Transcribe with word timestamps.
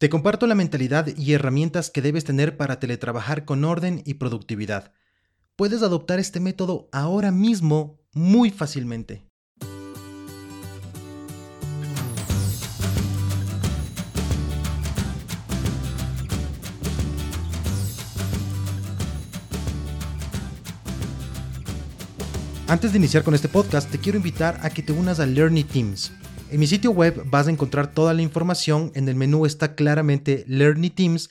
Te 0.00 0.08
comparto 0.08 0.46
la 0.46 0.54
mentalidad 0.54 1.08
y 1.14 1.34
herramientas 1.34 1.90
que 1.90 2.00
debes 2.00 2.24
tener 2.24 2.56
para 2.56 2.80
teletrabajar 2.80 3.44
con 3.44 3.64
orden 3.64 4.00
y 4.06 4.14
productividad. 4.14 4.94
Puedes 5.56 5.82
adoptar 5.82 6.18
este 6.18 6.40
método 6.40 6.88
ahora 6.90 7.30
mismo 7.30 8.00
muy 8.14 8.50
fácilmente. 8.50 9.26
Antes 22.66 22.92
de 22.92 22.98
iniciar 22.98 23.22
con 23.22 23.34
este 23.34 23.48
podcast, 23.48 23.90
te 23.90 23.98
quiero 23.98 24.16
invitar 24.16 24.60
a 24.62 24.70
que 24.70 24.82
te 24.82 24.92
unas 24.92 25.20
a 25.20 25.26
Learning 25.26 25.66
Teams. 25.66 26.10
En 26.50 26.58
mi 26.58 26.66
sitio 26.66 26.90
web 26.90 27.22
vas 27.26 27.46
a 27.46 27.50
encontrar 27.50 27.94
toda 27.94 28.12
la 28.12 28.22
información, 28.22 28.90
en 28.96 29.08
el 29.08 29.14
menú 29.14 29.46
está 29.46 29.76
claramente 29.76 30.44
Learning 30.48 30.92
Teams. 30.92 31.30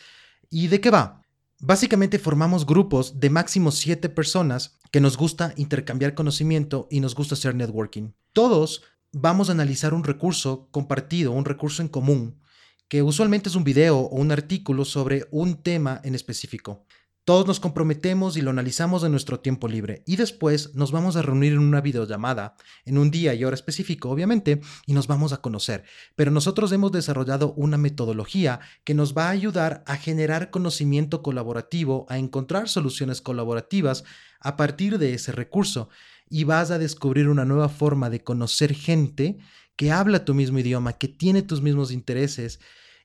¿Y 0.49 0.68
de 0.68 0.79
qué 0.79 0.92
va? 0.92 1.23
Básicamente 1.59 2.19
formamos 2.19 2.65
grupos 2.65 3.19
de 3.19 3.29
máximo 3.29 3.71
7 3.71 4.07
personas 4.07 4.79
que 4.92 5.01
nos 5.01 5.18
gusta 5.18 5.54
intercambiar 5.57 6.14
conocimiento 6.14 6.87
y 6.89 7.01
nos 7.01 7.15
gusta 7.15 7.36
hacer 7.36 7.54
networking. 7.54 8.14
Todos 8.32 8.82
vamos 9.11 9.50
a 9.50 9.51
analizar 9.51 9.93
un 9.93 10.05
recurso 10.05 10.69
compartido, 10.71 11.33
un 11.33 11.43
recurso 11.43 11.81
en 11.81 11.89
común, 11.89 12.39
que 12.87 13.04
usualmente 13.04 13.50
es 13.50 13.56
un 13.56 13.65
video 13.65 13.97
o 13.97 14.15
un 14.15 14.31
artículo 14.31 14.86
sobre 14.86 15.28
un 15.31 15.61
tema 15.61 16.00
en 16.06 16.15
específico. 16.15 16.86
Todos 17.29 17.46
nos 17.46 17.60
comprometemos 17.60 18.38
y 18.38 18.42
lo 18.42 18.50
analizamos 18.50 19.04
en 19.04 19.11
nuestro 19.11 19.39
tiempo 19.39 19.68
libre 19.68 20.01
y 20.07 20.15
después 20.15 20.74
nos 20.74 20.92
vamos 20.92 21.15
a 21.15 21.21
reunir 21.21 21.54
en 21.54 21.60
una 21.60 21.79
videollamada, 21.79 22.56
en 22.86 22.97
un 22.97 23.11
día 23.11 23.36
y 23.36 23.43
hora 23.43 23.54
específico, 23.54 24.10
obviamente, 24.10 24.61
y 24.87 24.93
nos 24.93 25.06
vamos 25.06 25.32
a 25.32 25.37
conocer. 25.37 25.84
Pero 26.15 26.32
nosotros 26.32 26.71
hemos 26.71 26.92
desarrollado 26.92 27.54
una 27.54 27.78
metodología 27.78 28.61
que 28.84 28.96
nos 28.96 29.15
va 29.15 29.28
a 29.28 29.29
ayudar 29.29 29.84
a 29.86 29.96
generar 29.97 30.50
conocimiento 30.50 31.21
colaborativo, 31.21 32.08
a 32.09 32.17
encontrar 32.17 32.67
soluciones 32.67 33.22
colaborativas 33.22 34.06
a 34.40 34.58
partir 34.58 34.98
de 34.98 35.14
ese 35.14 35.31
recurso 35.31 35.90
y 36.31 36.46
vas 36.46 36.72
a 36.72 36.80
descubrir 36.80 37.30
una 37.30 37.46
nueva 37.46 37.70
forma 37.70 38.09
de 38.09 38.23
conocer 38.23 38.73
gente 38.73 39.38
que 39.75 39.92
habla 39.92 40.25
tu 40.25 40.34
mismo 40.34 40.58
idioma, 40.58 40.94
que 40.94 41.08
tiene 41.08 41.44
tus 41.44 41.62
mismos 41.62 41.92
intereses 41.92 42.59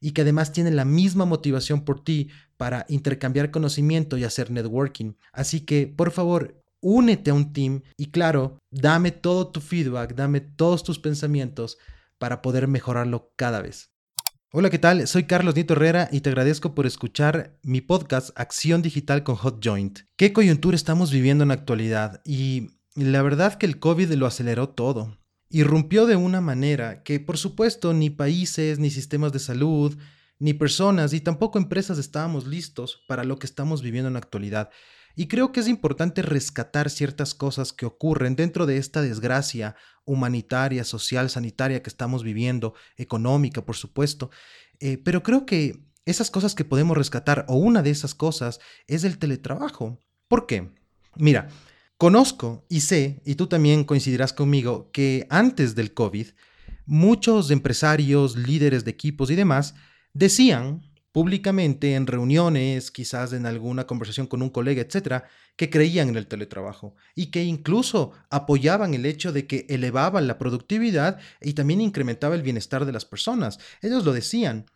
y 0.05 0.13
que 0.13 0.21
además 0.21 0.53
tiene 0.53 0.71
la 0.71 0.85
misma 0.85 1.25
motivación 1.25 1.83
por 1.83 2.05
ti 2.05 2.29
para 2.59 2.85
intercambiar 2.91 3.51
conocimiento 3.51 4.19
y 4.19 4.25
hacer 4.25 4.51
networking. 4.51 5.15
Así 5.33 5.63
que, 5.63 5.87
por 5.87 6.11
favor, 6.11 6.63
únete 6.83 7.31
a 7.31 7.35
un 7.35 7.55
team 7.55 7.81
y 7.97 8.11
claro, 8.11 8.59
dame 8.71 9.13
todo 9.13 9.49
tu 9.49 9.63
feedback, 9.63 10.15
dame 10.15 10.43
todos 10.43 10.85
tus 10.85 10.99
pensamientos 10.99 11.79
para 12.19 12.43
poder 12.43 12.69
mejorarlo 12.69 13.33
cada 13.37 13.63
vez. 13.63 13.93
Hola, 14.53 14.69
¿qué 14.69 14.79
tal? 14.79 15.09
Soy 15.09 15.25
Carlos 15.25 15.55
Nieto 15.55 15.73
Herrera 15.73 16.11
y 16.13 16.21
te 16.21 16.29
agradezco 16.29 16.75
por 16.75 16.85
escuchar 16.85 17.57
mi 17.63 17.81
podcast 17.81 18.29
Acción 18.39 18.83
Digital 18.83 19.23
con 19.25 19.37
Hot 19.37 19.65
Joint. 19.65 20.01
¿Qué 20.19 20.35
coyuntura 20.35 20.77
estamos 20.77 21.13
viviendo 21.13 21.45
en 21.45 21.49
la 21.49 21.55
actualidad? 21.55 22.21
Y 22.27 22.73
la 22.95 23.23
verdad 23.23 23.55
que 23.55 23.65
el 23.65 23.79
COVID 23.79 24.13
lo 24.13 24.27
aceleró 24.27 24.69
todo 24.69 25.17
irrumpió 25.55 26.07
de 26.07 26.17
una 26.17 26.41
manera 26.41 27.05
que, 27.05 27.21
por 27.21 27.39
supuesto, 27.39 27.95
ni 27.95 28.11
países, 28.11 28.81
ni 28.81 28.91
sistemas 28.91 29.33
de 29.33 29.39
salud, 29.39 29.97
ni 30.41 30.53
personas, 30.53 31.13
y 31.13 31.21
tampoco 31.21 31.59
empresas 31.59 31.97
estábamos 31.97 32.49
listos 32.49 33.05
para 33.07 33.23
lo 33.23 33.39
que 33.39 33.47
estamos 33.47 33.81
viviendo 33.81 34.09
en 34.09 34.15
la 34.15 34.19
actualidad. 34.19 34.71
Y 35.15 35.29
creo 35.29 35.53
que 35.53 35.61
es 35.61 35.69
importante 35.69 36.23
rescatar 36.23 36.91
ciertas 36.91 37.35
cosas 37.35 37.73
que 37.73 37.87
ocurren 37.87 38.35
dentro 38.35 38.67
de 38.67 38.79
esta 38.79 39.01
desgracia 39.01 39.77
humanitaria, 40.05 40.83
social, 40.83 41.31
sanitaria 41.31 41.85
que 41.85 41.91
estamos 41.91 42.25
viviendo, 42.25 42.75
económica, 42.97 43.65
por 43.65 43.77
supuesto. 43.77 44.31
Eh, 44.81 44.99
pero 44.99 45.23
creo 45.23 45.47
que 45.47 45.85
esas 46.05 46.33
cosas 46.33 46.57
que 46.57 46.65
podemos 46.65 46.99
rescatar, 46.99 47.45
o 47.49 47.55
una 47.55 47.81
de 47.81 47.91
esas 47.91 48.17
cosas, 48.17 48.59
es 48.89 49.05
el 49.05 49.19
teletrabajo. 49.19 50.01
¿Por 50.27 50.49
qué? 50.49 50.73
Mira, 51.15 51.47
Conozco 51.97 52.67
y 52.69 52.81
sé, 52.81 53.23
y 53.25 53.37
tú 53.37 53.47
también 53.47 53.85
coincidirás 53.85 54.33
conmigo, 54.33 54.91
que 54.93 55.27
antes 55.31 55.75
del 55.75 55.95
COVID, 55.95 56.27
muchos 56.87 57.51
empresarios, 57.51 58.37
líderes 58.37 58.85
de 58.85 58.91
equipos 58.91 59.31
y 59.31 59.37
demás 59.37 59.75
decían 60.13 60.83
públicamente 61.13 61.95
en 61.95 62.09
reuniones, 62.09 62.91
quizás 62.91 63.33
en 63.33 63.47
alguna 63.47 63.87
conversación 63.87 64.27
con 64.27 64.43
un 64.43 64.51
colega, 64.51 64.83
etcétera, 64.83 65.29
que 65.55 65.71
creían 65.71 66.09
en 66.09 66.17
el 66.17 66.27
teletrabajo 66.27 66.97
y 67.15 67.27
que 67.27 67.45
incluso 67.45 68.11
apoyaban 68.31 68.95
el 68.95 69.07
hecho 69.07 69.33
de 69.33 69.47
que 69.47 69.65
elevaban 69.69 70.27
la 70.27 70.39
productividad 70.39 71.21
y 71.41 71.53
también 71.53 71.81
incrementaba 71.81 72.35
el 72.35 72.43
bienestar 72.43 72.85
de 72.85 72.91
las 72.91 73.05
personas. 73.05 73.61
Ellos 73.81 74.05
lo 74.05 74.13
decían 74.13 74.67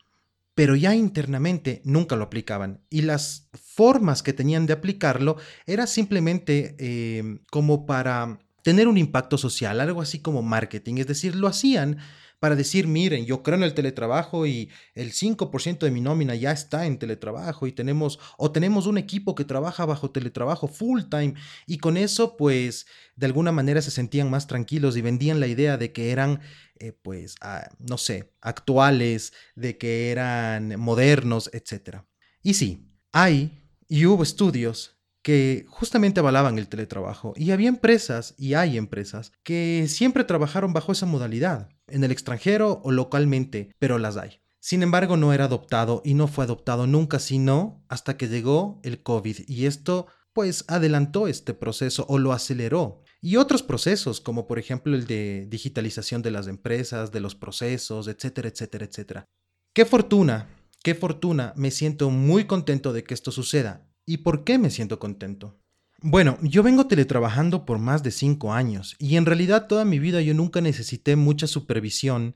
pero 0.59 0.75
ya 0.75 0.93
internamente 0.93 1.83
nunca 1.85 2.17
lo 2.17 2.25
aplicaban. 2.25 2.81
Y 2.91 3.03
las 3.03 3.49
formas 3.77 4.25
que 4.25 4.33
tenían 4.33 4.67
de 4.67 4.73
aplicarlo 4.73 5.37
era 5.67 5.87
simplemente 5.87 6.75
eh, 6.81 7.39
como 7.49 7.87
para 7.87 8.41
tener 8.65 8.89
un 8.89 8.99
impacto 8.99 9.39
social, 9.39 9.81
algo 9.81 10.03
así 10.03 10.19
como 10.19 10.43
marketing, 10.43 10.97
es 10.97 11.07
decir, 11.07 11.37
lo 11.37 11.47
hacían 11.47 11.99
para 12.41 12.57
decir, 12.57 12.87
miren, 12.87 13.27
yo 13.27 13.43
creo 13.43 13.57
en 13.57 13.65
el 13.65 13.75
teletrabajo 13.75 14.47
y 14.47 14.71
el 14.95 15.13
5% 15.13 15.79
de 15.81 15.91
mi 15.91 16.01
nómina 16.01 16.35
ya 16.35 16.53
está 16.53 16.87
en 16.87 16.99
teletrabajo 16.99 17.67
y 17.67 17.73
tenemos, 17.73 18.19
o 18.37 18.53
tenemos 18.53 18.87
un 18.87 18.99
equipo 18.99 19.35
que 19.35 19.45
trabaja 19.45 19.85
bajo 19.87 20.11
teletrabajo 20.11 20.69
full 20.69 21.03
time 21.11 21.35
y 21.67 21.79
con 21.79 21.97
eso 21.97 22.37
pues 22.37 22.87
de 23.17 23.27
alguna 23.27 23.53
manera 23.53 23.83
se 23.83 23.91
sentían 23.91 24.31
más 24.31 24.47
tranquilos 24.47 24.97
y 24.97 25.03
vendían 25.03 25.41
la 25.41 25.47
idea 25.47 25.77
de 25.77 25.93
que 25.93 26.11
eran 26.11 26.41
eh, 26.81 26.93
pues, 26.93 27.35
ah, 27.41 27.69
no 27.79 27.99
sé, 27.99 28.33
actuales, 28.41 29.33
de 29.57 29.79
que 29.79 30.11
eran 30.11 30.79
modernos, 30.79 31.51
etc. 31.53 32.03
Y 32.43 32.55
sí, 32.55 32.89
hay 33.13 33.65
y 33.89 34.07
hubo 34.07 34.23
estudios 34.23 34.98
que 35.29 35.67
justamente 35.69 36.21
avalaban 36.21 36.59
el 36.59 36.69
teletrabajo. 36.69 37.35
Y 37.37 37.51
había 37.51 37.69
empresas, 37.69 38.35
y 38.39 38.55
hay 38.55 38.79
empresas, 38.79 39.31
que 39.43 39.85
siempre 39.87 40.25
trabajaron 40.25 40.73
bajo 40.73 40.91
esa 40.91 41.05
modalidad, 41.05 41.69
en 41.87 42.03
el 42.03 42.13
extranjero 42.13 42.81
o 42.83 42.93
localmente, 42.93 43.75
pero 43.79 43.99
las 43.99 44.17
hay. 44.17 44.41
Sin 44.59 44.83
embargo, 44.83 45.19
no 45.19 45.35
era 45.35 45.45
adoptado 45.45 46.01
y 46.03 46.15
no 46.15 46.29
fue 46.29 46.47
adoptado 46.47 46.87
nunca, 46.87 47.19
sino 47.19 47.85
hasta 47.91 48.17
que 48.17 48.29
llegó 48.29 48.81
el 48.83 49.03
COVID. 49.03 49.41
Y 49.47 49.67
esto, 49.67 50.07
pues, 50.33 50.65
adelantó 50.67 51.29
este 51.29 51.53
proceso 51.53 52.07
o 52.09 52.19
lo 52.19 52.33
aceleró. 52.33 53.03
Y 53.21 53.37
otros 53.37 53.63
procesos, 53.63 54.23
como 54.23 54.47
por 54.47 54.59
ejemplo 54.59 54.95
el 54.95 55.07
de 55.07 55.47
digitalización 55.51 56.23
de 56.23 56.31
las 56.31 56.47
empresas, 56.47 57.13
de 57.13 57.21
los 57.21 57.35
procesos, 57.35 58.09
etcétera, 58.09 58.49
etcétera, 58.49 58.87
etcétera. 58.87 59.27
Qué 59.75 59.85
fortuna, 59.85 60.49
qué 60.83 60.95
fortuna, 60.95 61.53
me 61.55 61.71
siento 61.71 62.09
muy 62.09 62.47
contento 62.47 62.95
de 62.95 63.05
que 63.05 63.13
esto 63.13 63.31
suceda. 63.31 63.88
¿Y 64.09 64.17
por 64.17 64.43
qué 64.43 64.57
me 64.57 64.71
siento 64.71 64.99
contento? 64.99 65.61
Bueno, 66.01 66.39
yo 66.41 66.63
vengo 66.63 66.87
teletrabajando 66.87 67.67
por 67.67 67.79
más 67.79 68.03
de 68.03 68.11
cinco 68.11 68.55
años 68.55 68.97
y 68.99 69.17
en 69.17 69.27
realidad 69.27 69.67
toda 69.67 69.85
mi 69.85 69.99
vida 69.99 70.23
yo 70.23 70.33
nunca 70.33 70.63
necesité 70.63 71.15
mucha 71.15 71.47
supervisión 71.47 72.35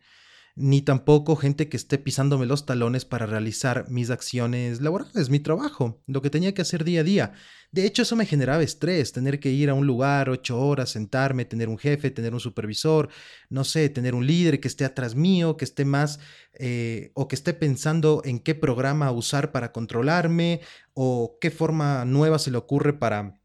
ni 0.55 0.83
tampoco 0.83 1.37
gente 1.37 1.69
que 1.69 1.77
esté 1.77 1.99
pisándome 1.99 2.47
los 2.47 2.67
talones 2.67 3.05
para 3.05 3.27
realizar 3.27 3.87
mis 3.89 4.11
acciones 4.11 4.81
laborales, 4.81 5.31
mi 5.31 5.41
trabajo, 5.41 6.03
lo 6.07 6.21
que 6.21 6.31
tenía 6.31 6.53
que 6.53 6.63
hacer 6.63 6.85
día 6.85 7.01
a 7.01 7.05
día. 7.05 7.33
De 7.71 7.87
hecho, 7.87 8.03
eso 8.03 8.17
me 8.17 8.27
generaba 8.27 8.63
estrés, 8.63 9.13
tener 9.13 9.41
que 9.41 9.51
ir 9.51 9.71
a 9.71 9.75
un 9.75 9.87
lugar 9.87 10.29
ocho 10.29 10.61
horas, 10.61 10.91
sentarme, 10.91 11.47
tener 11.47 11.71
un 11.71 11.79
jefe, 11.79 12.11
tener 12.11 12.35
un 12.35 12.41
supervisor, 12.41 13.09
no 13.49 13.65
sé, 13.65 13.89
tener 13.89 14.15
un 14.15 14.27
líder 14.27 14.61
que 14.61 14.69
esté 14.69 14.85
atrás 14.85 15.15
mío, 15.15 15.57
que 15.57 15.65
esté 15.65 15.87
más 15.87 16.21
eh, 16.53 17.13
o 17.15 17.29
que 17.29 17.35
esté 17.35 17.55
pensando 17.55 18.21
en 18.27 18.41
qué 18.41 18.55
programa 18.55 19.11
usar 19.11 19.53
para 19.53 19.73
controlarme 19.73 20.61
o 20.93 21.39
qué 21.41 21.51
forma 21.51 22.05
nueva 22.05 22.39
se 22.39 22.51
le 22.51 22.59
ocurre 22.59 22.93
para 22.93 23.41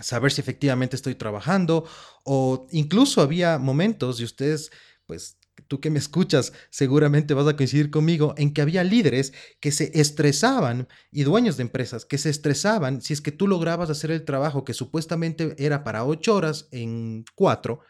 saber 0.00 0.32
si 0.32 0.40
efectivamente 0.40 0.96
estoy 0.96 1.14
trabajando 1.14 1.84
o 2.24 2.66
incluso 2.70 3.20
había 3.20 3.58
momentos 3.58 4.20
y 4.20 4.24
ustedes 4.24 4.70
pues 5.06 5.37
tú 5.68 5.80
que 5.80 5.90
me 5.90 5.98
escuchas 5.98 6.52
seguramente 6.70 7.34
vas 7.34 7.46
a 7.46 7.54
coincidir 7.54 7.90
conmigo 7.90 8.34
en 8.38 8.52
que 8.52 8.62
había 8.62 8.82
líderes 8.82 9.32
que 9.60 9.70
se 9.70 9.92
estresaban 9.98 10.88
y 11.12 11.22
dueños 11.22 11.56
de 11.56 11.62
empresas 11.62 12.04
que 12.04 12.18
se 12.18 12.30
estresaban 12.30 13.02
si 13.02 13.12
es 13.12 13.20
que 13.20 13.32
tú 13.32 13.46
lograbas 13.46 13.90
hacer 13.90 14.10
el 14.10 14.24
trabajo 14.24 14.64
que 14.64 14.74
supuestamente 14.74 15.54
era 15.58 15.84
para 15.84 16.04
ocho 16.04 16.34
horas 16.34 16.68
en 16.72 17.24
cuatro, 17.34 17.80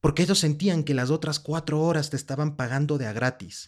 porque 0.00 0.24
ellos 0.24 0.40
sentían 0.40 0.82
que 0.82 0.94
las 0.94 1.10
otras 1.10 1.38
cuatro 1.38 1.80
horas 1.80 2.10
te 2.10 2.16
estaban 2.16 2.56
pagando 2.56 2.98
de 2.98 3.06
a 3.06 3.12
gratis. 3.12 3.66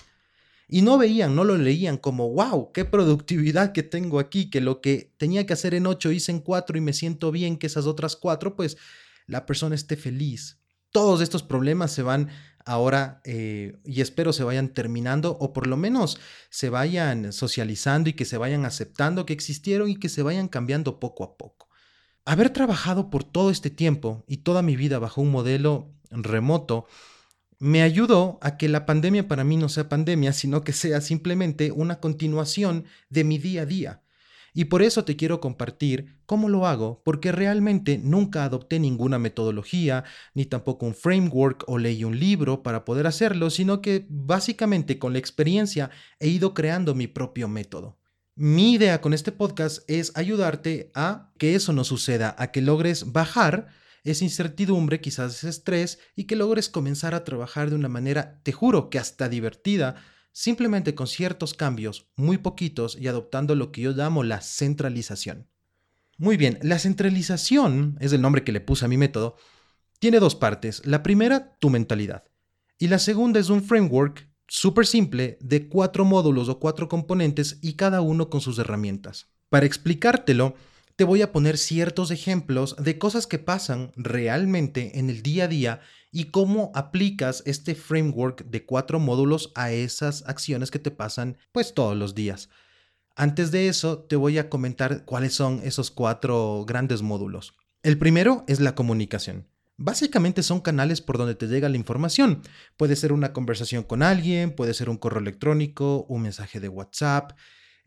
Y 0.66 0.82
no 0.82 0.96
veían, 0.96 1.36
no 1.36 1.44
lo 1.44 1.56
leían 1.56 1.98
como, 1.98 2.30
wow, 2.30 2.72
qué 2.72 2.84
productividad 2.84 3.72
que 3.72 3.82
tengo 3.82 4.18
aquí, 4.18 4.48
que 4.48 4.60
lo 4.60 4.80
que 4.80 5.12
tenía 5.18 5.46
que 5.46 5.52
hacer 5.52 5.74
en 5.74 5.86
ocho 5.86 6.10
hice 6.10 6.32
en 6.32 6.40
cuatro 6.40 6.78
y 6.78 6.80
me 6.80 6.94
siento 6.94 7.30
bien 7.30 7.58
que 7.58 7.66
esas 7.66 7.86
otras 7.86 8.16
cuatro, 8.16 8.56
pues 8.56 8.78
la 9.26 9.46
persona 9.46 9.74
esté 9.74 9.96
feliz. 9.96 10.58
Todos 10.94 11.22
estos 11.22 11.42
problemas 11.42 11.90
se 11.90 12.04
van 12.04 12.28
ahora 12.64 13.20
eh, 13.24 13.80
y 13.84 14.00
espero 14.00 14.32
se 14.32 14.44
vayan 14.44 14.68
terminando 14.68 15.36
o 15.40 15.52
por 15.52 15.66
lo 15.66 15.76
menos 15.76 16.20
se 16.50 16.70
vayan 16.70 17.32
socializando 17.32 18.10
y 18.10 18.12
que 18.12 18.24
se 18.24 18.38
vayan 18.38 18.64
aceptando 18.64 19.26
que 19.26 19.32
existieron 19.32 19.90
y 19.90 19.96
que 19.96 20.08
se 20.08 20.22
vayan 20.22 20.46
cambiando 20.46 21.00
poco 21.00 21.24
a 21.24 21.36
poco. 21.36 21.68
Haber 22.24 22.50
trabajado 22.50 23.10
por 23.10 23.24
todo 23.24 23.50
este 23.50 23.70
tiempo 23.70 24.22
y 24.28 24.36
toda 24.36 24.62
mi 24.62 24.76
vida 24.76 25.00
bajo 25.00 25.20
un 25.20 25.32
modelo 25.32 25.92
remoto 26.12 26.86
me 27.58 27.82
ayudó 27.82 28.38
a 28.40 28.56
que 28.56 28.68
la 28.68 28.86
pandemia 28.86 29.26
para 29.26 29.42
mí 29.42 29.56
no 29.56 29.68
sea 29.68 29.88
pandemia, 29.88 30.32
sino 30.32 30.62
que 30.62 30.72
sea 30.72 31.00
simplemente 31.00 31.72
una 31.72 31.98
continuación 31.98 32.84
de 33.08 33.24
mi 33.24 33.38
día 33.38 33.62
a 33.62 33.66
día. 33.66 34.03
Y 34.56 34.66
por 34.66 34.82
eso 34.82 35.04
te 35.04 35.16
quiero 35.16 35.40
compartir 35.40 36.20
cómo 36.26 36.48
lo 36.48 36.66
hago, 36.66 37.02
porque 37.04 37.32
realmente 37.32 37.98
nunca 37.98 38.44
adopté 38.44 38.78
ninguna 38.78 39.18
metodología, 39.18 40.04
ni 40.32 40.46
tampoco 40.46 40.86
un 40.86 40.94
framework 40.94 41.64
o 41.66 41.76
leí 41.76 42.04
un 42.04 42.18
libro 42.18 42.62
para 42.62 42.84
poder 42.84 43.08
hacerlo, 43.08 43.50
sino 43.50 43.82
que 43.82 44.06
básicamente 44.08 45.00
con 45.00 45.12
la 45.12 45.18
experiencia 45.18 45.90
he 46.20 46.28
ido 46.28 46.54
creando 46.54 46.94
mi 46.94 47.08
propio 47.08 47.48
método. 47.48 47.98
Mi 48.36 48.74
idea 48.74 49.00
con 49.00 49.12
este 49.12 49.32
podcast 49.32 49.88
es 49.90 50.12
ayudarte 50.16 50.92
a 50.94 51.32
que 51.36 51.56
eso 51.56 51.72
no 51.72 51.82
suceda, 51.82 52.36
a 52.38 52.52
que 52.52 52.62
logres 52.62 53.12
bajar 53.12 53.68
esa 54.04 54.24
incertidumbre, 54.24 55.00
quizás 55.00 55.34
ese 55.34 55.48
estrés, 55.48 55.98
y 56.14 56.24
que 56.24 56.36
logres 56.36 56.68
comenzar 56.68 57.14
a 57.14 57.24
trabajar 57.24 57.70
de 57.70 57.76
una 57.76 57.88
manera, 57.88 58.40
te 58.42 58.52
juro 58.52 58.90
que 58.90 58.98
hasta 58.98 59.28
divertida, 59.28 59.96
simplemente 60.34 60.96
con 60.96 61.06
ciertos 61.06 61.54
cambios, 61.54 62.08
muy 62.16 62.38
poquitos, 62.38 62.98
y 63.00 63.06
adoptando 63.06 63.54
lo 63.54 63.70
que 63.70 63.82
yo 63.82 63.92
llamo 63.92 64.24
la 64.24 64.40
centralización. 64.40 65.46
Muy 66.18 66.36
bien, 66.36 66.58
la 66.60 66.78
centralización, 66.78 67.96
es 68.00 68.12
el 68.12 68.20
nombre 68.20 68.42
que 68.42 68.52
le 68.52 68.60
puse 68.60 68.84
a 68.84 68.88
mi 68.88 68.96
método, 68.96 69.36
tiene 70.00 70.18
dos 70.18 70.34
partes. 70.34 70.84
La 70.84 71.02
primera, 71.04 71.56
tu 71.60 71.70
mentalidad. 71.70 72.24
Y 72.78 72.88
la 72.88 72.98
segunda 72.98 73.38
es 73.38 73.48
un 73.48 73.62
framework 73.62 74.28
súper 74.48 74.86
simple 74.86 75.38
de 75.40 75.68
cuatro 75.68 76.04
módulos 76.04 76.48
o 76.48 76.58
cuatro 76.58 76.88
componentes 76.88 77.58
y 77.62 77.74
cada 77.74 78.00
uno 78.00 78.28
con 78.28 78.40
sus 78.40 78.58
herramientas. 78.58 79.28
Para 79.48 79.66
explicártelo, 79.66 80.56
te 80.96 81.04
voy 81.04 81.22
a 81.22 81.32
poner 81.32 81.58
ciertos 81.58 82.10
ejemplos 82.10 82.76
de 82.78 82.98
cosas 82.98 83.26
que 83.26 83.38
pasan 83.38 83.92
realmente 83.96 84.98
en 84.98 85.10
el 85.10 85.22
día 85.22 85.44
a 85.44 85.48
día 85.48 85.80
y 86.12 86.26
cómo 86.26 86.70
aplicas 86.74 87.42
este 87.46 87.74
framework 87.74 88.44
de 88.44 88.64
cuatro 88.64 89.00
módulos 89.00 89.50
a 89.56 89.72
esas 89.72 90.22
acciones 90.26 90.70
que 90.70 90.78
te 90.78 90.92
pasan 90.92 91.36
pues 91.50 91.74
todos 91.74 91.96
los 91.96 92.14
días. 92.14 92.48
Antes 93.16 93.50
de 93.50 93.68
eso, 93.68 93.98
te 93.98 94.16
voy 94.16 94.38
a 94.38 94.48
comentar 94.48 95.04
cuáles 95.04 95.34
son 95.34 95.60
esos 95.64 95.90
cuatro 95.90 96.64
grandes 96.66 97.02
módulos. 97.02 97.56
El 97.82 97.98
primero 97.98 98.44
es 98.46 98.60
la 98.60 98.74
comunicación. 98.74 99.48
Básicamente 99.76 100.44
son 100.44 100.60
canales 100.60 101.00
por 101.00 101.18
donde 101.18 101.34
te 101.34 101.48
llega 101.48 101.68
la 101.68 101.76
información. 101.76 102.42
Puede 102.76 102.94
ser 102.94 103.12
una 103.12 103.32
conversación 103.32 103.82
con 103.82 104.04
alguien, 104.04 104.54
puede 104.54 104.74
ser 104.74 104.88
un 104.88 104.98
correo 104.98 105.20
electrónico, 105.20 106.06
un 106.08 106.22
mensaje 106.22 106.60
de 106.60 106.68
WhatsApp, 106.68 107.32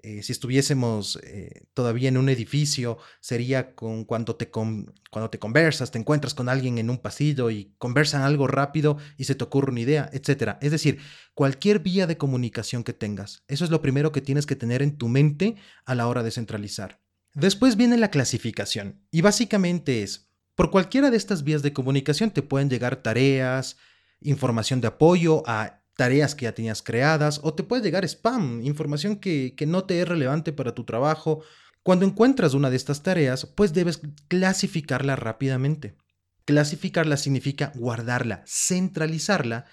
eh, 0.04 0.22
si 0.22 0.32
estuviésemos 0.32 1.20
eh, 1.24 1.66
todavía 1.74 2.10
en 2.10 2.18
un 2.18 2.30
edificio, 2.30 3.00
sería 3.20 3.74
con 3.74 4.06
cuando 4.06 4.36
te, 4.36 4.50
cuando 4.50 5.30
te 5.32 5.40
conversas, 5.40 5.90
te 5.90 5.98
encuentras 5.98 6.36
con 6.36 6.50
alguien 6.50 6.78
en 6.78 6.90
un 6.90 7.00
pasillo 7.00 7.50
y 7.50 7.74
conversan 7.80 8.22
algo 8.22 8.48
rápido 8.48 8.98
y 9.18 9.24
se 9.24 9.34
te 9.34 9.44
ocurre 9.44 9.72
una 9.72 9.82
idea, 9.82 10.10
etc. 10.14 10.58
Es 10.62 10.72
decir, 10.72 11.00
cualquier 11.34 11.80
vía 11.80 12.06
de 12.06 12.18
comunicación 12.18 12.84
que 12.84 12.94
tengas. 12.94 13.44
Eso 13.48 13.66
es 13.66 13.72
lo 13.72 13.82
primero 13.82 14.12
que 14.12 14.22
tienes 14.22 14.46
que 14.46 14.56
tener 14.56 14.84
en 14.84 14.98
tu 14.98 15.08
mente 15.08 15.56
a 15.86 15.96
la 15.96 16.08
hora 16.08 16.22
de 16.22 16.32
centralizar. 16.32 17.02
Después 17.34 17.76
viene 17.76 17.98
la 17.98 18.12
clasificación 18.12 19.02
y 19.12 19.22
básicamente 19.22 20.04
es, 20.04 20.30
por 20.56 20.70
cualquiera 20.70 21.10
de 21.10 21.18
estas 21.18 21.44
vías 21.44 21.64
de 21.64 21.74
comunicación 21.74 22.32
te 22.32 22.44
pueden 22.44 22.70
llegar 22.70 23.04
tareas, 23.04 23.78
información 24.22 24.82
de 24.82 24.88
apoyo 24.88 25.44
a 25.48 25.77
tareas 25.98 26.36
que 26.36 26.44
ya 26.44 26.54
tenías 26.54 26.82
creadas 26.82 27.42
o 27.44 27.54
te 27.54 27.64
puede 27.64 27.84
llegar 27.84 28.06
spam, 28.06 28.62
información 28.64 29.18
que, 29.18 29.54
que 29.56 29.66
no 29.66 29.84
te 29.84 30.00
es 30.00 30.08
relevante 30.08 30.54
para 30.54 30.74
tu 30.74 30.86
trabajo. 30.86 31.42
Cuando 31.84 32.06
encuentras 32.06 32.54
una 32.54 32.70
de 32.70 32.78
estas 32.78 33.04
tareas, 33.04 33.46
pues 33.46 33.74
debes 33.74 34.02
clasificarla 34.30 35.18
rápidamente. 35.18 35.98
Clasificarla 36.46 37.18
significa 37.18 37.74
guardarla, 37.76 38.44
centralizarla 38.48 39.66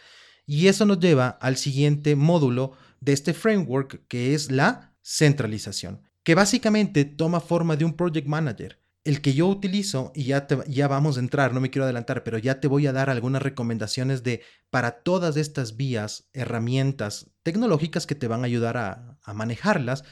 y 0.47 0.67
eso 0.67 0.87
nos 0.87 0.99
lleva 0.99 1.29
al 1.29 1.56
siguiente 1.56 2.17
módulo 2.17 2.73
de 3.00 3.12
este 3.12 3.32
framework 3.35 4.06
que 4.09 4.35
es 4.35 4.50
la 4.50 4.97
centralización, 5.03 6.03
que 6.25 6.35
básicamente 6.35 7.05
toma 7.05 7.41
forma 7.41 7.76
de 7.76 7.85
un 7.85 7.94
project 7.94 8.26
manager 8.26 8.84
el 9.05 9.21
que 9.21 9.35
yo 9.35 9.47
utilizo, 9.47 10.12
y 10.15 10.25
ya, 10.25 10.47
ya 10.67 10.89
vamos 10.89 11.17
a 11.17 11.21
entrar, 11.21 11.53
no 11.53 11.61
me 11.61 11.71
quiero 11.71 11.85
adelantar, 11.85 12.25
pero 12.25 12.39
ya 12.39 12.59
te 12.61 12.69
voy 12.69 12.87
a 12.87 12.93
dar 12.93 13.11
algunas 13.11 13.43
recomendaciones 13.43 14.23
de 14.23 14.43
para 14.71 15.03
todas 15.03 15.37
estas 15.37 15.77
vías, 15.77 16.31
herramientas 16.33 17.31
tecnológicas 17.43 18.06
que 18.06 18.15
te 18.15 18.29
van 18.29 18.43
a 18.43 18.47
ayudar 18.47 18.79
a, 18.79 19.19
a 19.23 19.35
manejarlas. 19.35 20.05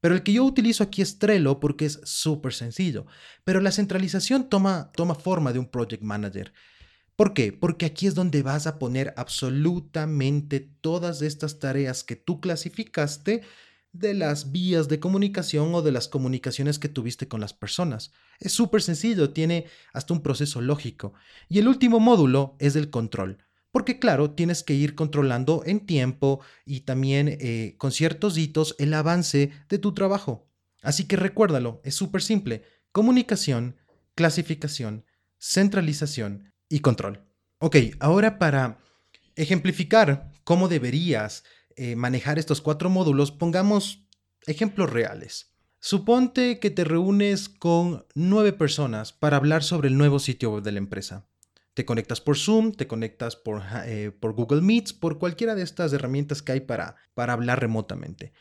Pero 0.00 0.14
el 0.14 0.22
que 0.22 0.32
yo 0.32 0.44
utilizo 0.44 0.84
aquí 0.84 1.02
es 1.02 1.18
Trello 1.18 1.58
porque 1.58 1.86
es 1.86 2.00
súper 2.04 2.54
sencillo. 2.54 3.06
Pero 3.42 3.60
la 3.60 3.72
centralización 3.72 4.48
toma, 4.48 4.92
toma 4.94 5.16
forma 5.16 5.52
de 5.52 5.58
un 5.58 5.66
project 5.66 6.04
manager. 6.04 6.52
¿Por 7.16 7.34
qué? 7.34 7.52
Porque 7.52 7.86
aquí 7.86 8.06
es 8.06 8.14
donde 8.14 8.44
vas 8.44 8.68
a 8.68 8.78
poner 8.78 9.12
absolutamente 9.16 10.60
todas 10.60 11.20
estas 11.20 11.58
tareas 11.58 12.04
que 12.04 12.14
tú 12.14 12.40
clasificaste 12.40 13.42
de 13.98 14.14
las 14.14 14.52
vías 14.52 14.88
de 14.88 15.00
comunicación 15.00 15.74
o 15.74 15.82
de 15.82 15.92
las 15.92 16.08
comunicaciones 16.08 16.78
que 16.78 16.88
tuviste 16.88 17.28
con 17.28 17.40
las 17.40 17.52
personas. 17.52 18.12
Es 18.38 18.52
súper 18.52 18.82
sencillo, 18.82 19.30
tiene 19.30 19.66
hasta 19.92 20.14
un 20.14 20.22
proceso 20.22 20.60
lógico. 20.60 21.14
Y 21.48 21.58
el 21.58 21.68
último 21.68 22.00
módulo 22.00 22.56
es 22.58 22.76
el 22.76 22.90
control. 22.90 23.38
Porque 23.70 23.98
claro, 23.98 24.30
tienes 24.30 24.62
que 24.62 24.74
ir 24.74 24.94
controlando 24.94 25.62
en 25.66 25.80
tiempo 25.84 26.40
y 26.64 26.80
también 26.80 27.28
eh, 27.28 27.74
con 27.78 27.92
ciertos 27.92 28.38
hitos 28.38 28.74
el 28.78 28.94
avance 28.94 29.50
de 29.68 29.78
tu 29.78 29.92
trabajo. 29.92 30.48
Así 30.82 31.04
que 31.04 31.16
recuérdalo, 31.16 31.80
es 31.84 31.94
súper 31.94 32.22
simple. 32.22 32.64
Comunicación, 32.92 33.76
clasificación, 34.14 35.04
centralización 35.38 36.52
y 36.68 36.80
control. 36.80 37.24
Ok, 37.58 37.76
ahora 38.00 38.38
para 38.38 38.78
ejemplificar 39.36 40.32
cómo 40.44 40.68
deberías 40.68 41.44
eh, 41.78 41.96
manejar 41.96 42.38
estos 42.38 42.60
cuatro 42.60 42.90
módulos, 42.90 43.30
pongamos 43.32 44.04
ejemplos 44.46 44.90
reales. 44.90 45.54
Suponte 45.80 46.58
que 46.58 46.70
te 46.70 46.82
reúnes 46.82 47.48
con 47.48 48.04
nueve 48.14 48.52
personas 48.52 49.12
para 49.12 49.36
hablar 49.36 49.62
sobre 49.62 49.88
el 49.88 49.96
nuevo 49.96 50.18
sitio 50.18 50.50
web 50.50 50.62
de 50.64 50.72
la 50.72 50.78
empresa. 50.78 51.28
Te 51.74 51.84
conectas 51.84 52.20
por 52.20 52.36
Zoom, 52.36 52.72
te 52.72 52.88
conectas 52.88 53.36
por, 53.36 53.62
eh, 53.84 54.10
Google 54.20 54.62
Meets, 54.62 54.92
por 54.92 55.18
cualquiera 55.18 55.54
de 55.54 55.62
estas 55.62 55.92
herramientas 55.92 56.42
que 56.42 56.52
hay 56.52 56.60
para 56.60 56.96
hablar 57.16 57.60
remotamente. 57.60 58.32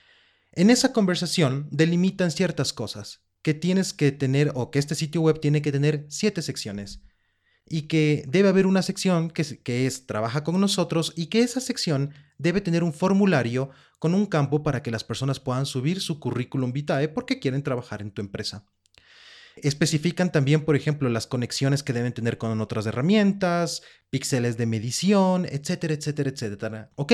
En 0.54 0.72
esa 0.72 0.92
conversación 0.92 1.68
delimitan 1.70 2.32
ciertas 2.32 2.74
cosas 2.74 3.22
que 3.44 3.54
tienes 3.54 3.94
que 3.94 4.12
tener 4.12 4.52
o 4.56 4.72
que 4.72 4.80
este 4.80 4.96
sitio 4.96 5.22
web 5.22 5.40
tiene 5.40 5.62
que 5.62 5.72
tener 5.72 6.08
siete 6.10 6.42
secciones 6.42 7.04
y 7.70 7.84
que 7.84 8.24
debe 8.28 8.50
haber 8.50 8.66
una 8.66 8.82
sección 8.82 9.30
que 9.30 9.86
es, 9.86 10.06
trabaja 10.06 10.44
con 10.44 10.60
nosotros 10.60 11.14
y 11.16 11.28
que 11.28 11.42
esa 11.42 11.60
sección 11.60 12.14
debe 12.38 12.62
tener 12.62 12.84
un 12.84 12.94
formulario 12.94 13.70
con 14.00 14.14
un 14.14 14.26
campo 14.26 14.64
para 14.64 14.84
que 14.84 14.92
las 14.92 15.04
personas 15.04 15.40
puedan 15.40 15.66
subir 15.66 16.02
su 16.02 16.20
currículum 16.20 16.72
vitae 16.72 17.08
porque 17.10 17.40
quieren 17.40 17.64
trabajar 17.64 18.02
en 18.02 18.12
tu 18.12 18.22
empresa. 18.22 18.66
Especifican 19.56 20.32
también, 20.32 20.64
por 20.66 20.76
ejemplo, 20.76 21.10
las 21.10 21.26
conexiones 21.26 21.82
que 21.82 21.94
deben 21.94 22.14
tener 22.14 22.38
con 22.38 22.62
otras 22.62 22.86
herramientas, 22.86 23.82
píxeles 24.10 24.56
de 24.58 24.68
medición, 24.68 25.46
etcétera, 25.46 25.96
etcétera, 25.96 26.30
etcétera. 26.30 26.92
Ok, 26.96 27.14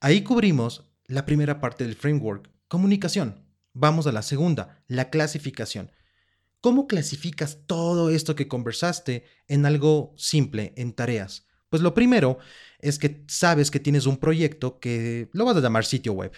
ahí 0.00 0.22
cubrimos 0.22 0.90
la 1.06 1.24
primera 1.24 1.60
parte 1.60 1.84
del 1.84 1.96
framework, 1.96 2.50
comunicación. 2.68 3.46
Vamos 3.72 4.06
a 4.06 4.12
la 4.12 4.20
segunda, 4.20 4.82
la 4.86 5.08
clasificación. 5.08 5.90
¿Cómo 6.62 6.86
clasificas 6.86 7.58
todo 7.66 8.08
esto 8.08 8.36
que 8.36 8.46
conversaste 8.46 9.24
en 9.48 9.66
algo 9.66 10.14
simple, 10.16 10.72
en 10.76 10.92
tareas? 10.92 11.44
Pues 11.68 11.82
lo 11.82 11.92
primero 11.92 12.38
es 12.78 13.00
que 13.00 13.24
sabes 13.26 13.72
que 13.72 13.80
tienes 13.80 14.06
un 14.06 14.16
proyecto 14.16 14.78
que 14.78 15.28
lo 15.32 15.44
vas 15.44 15.56
a 15.56 15.60
llamar 15.60 15.84
sitio 15.84 16.12
web, 16.12 16.30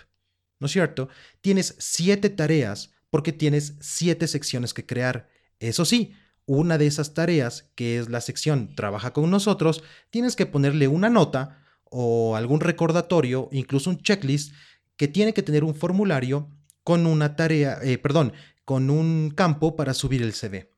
¿no 0.61 0.67
es 0.67 0.73
cierto? 0.73 1.11
Tienes 1.43 1.77
siete 1.79 2.31
tareas 2.31 2.95
porque 3.11 3.33
tienes 3.33 3.75
siete 3.81 4.27
secciones 4.27 4.73
que 4.73 4.87
crear. 4.87 5.29
Eso 5.59 5.85
sí, 5.85 6.15
una 6.47 6.79
de 6.79 6.87
esas 6.87 7.13
tareas, 7.13 7.71
que 7.75 7.99
es 7.99 8.09
la 8.09 8.23
sección 8.23 8.75
Trabaja 8.75 9.13
con 9.13 9.31
nosotros, 9.31 9.85
tienes 10.09 10.37
que 10.37 10.47
ponerle 10.47 10.89
una 10.89 11.11
nota 11.11 11.63
o 11.85 12.35
algún 12.35 12.61
recordatorio, 12.61 13.51
incluso 13.53 13.91
un 13.91 13.99
checklist, 13.99 14.55
que 14.97 15.07
tiene 15.07 15.35
que 15.35 15.43
tener 15.43 15.65
un 15.65 15.75
formulario 15.75 16.49
con 16.83 17.07
una 17.07 17.37
tarea, 17.37 17.79
eh, 17.83 17.99
perdón, 17.99 18.33
con 18.65 18.91
un 18.91 19.31
campo 19.31 19.77
para 19.77 19.95
subir 19.95 20.23
el 20.23 20.33
CV. 20.33 20.71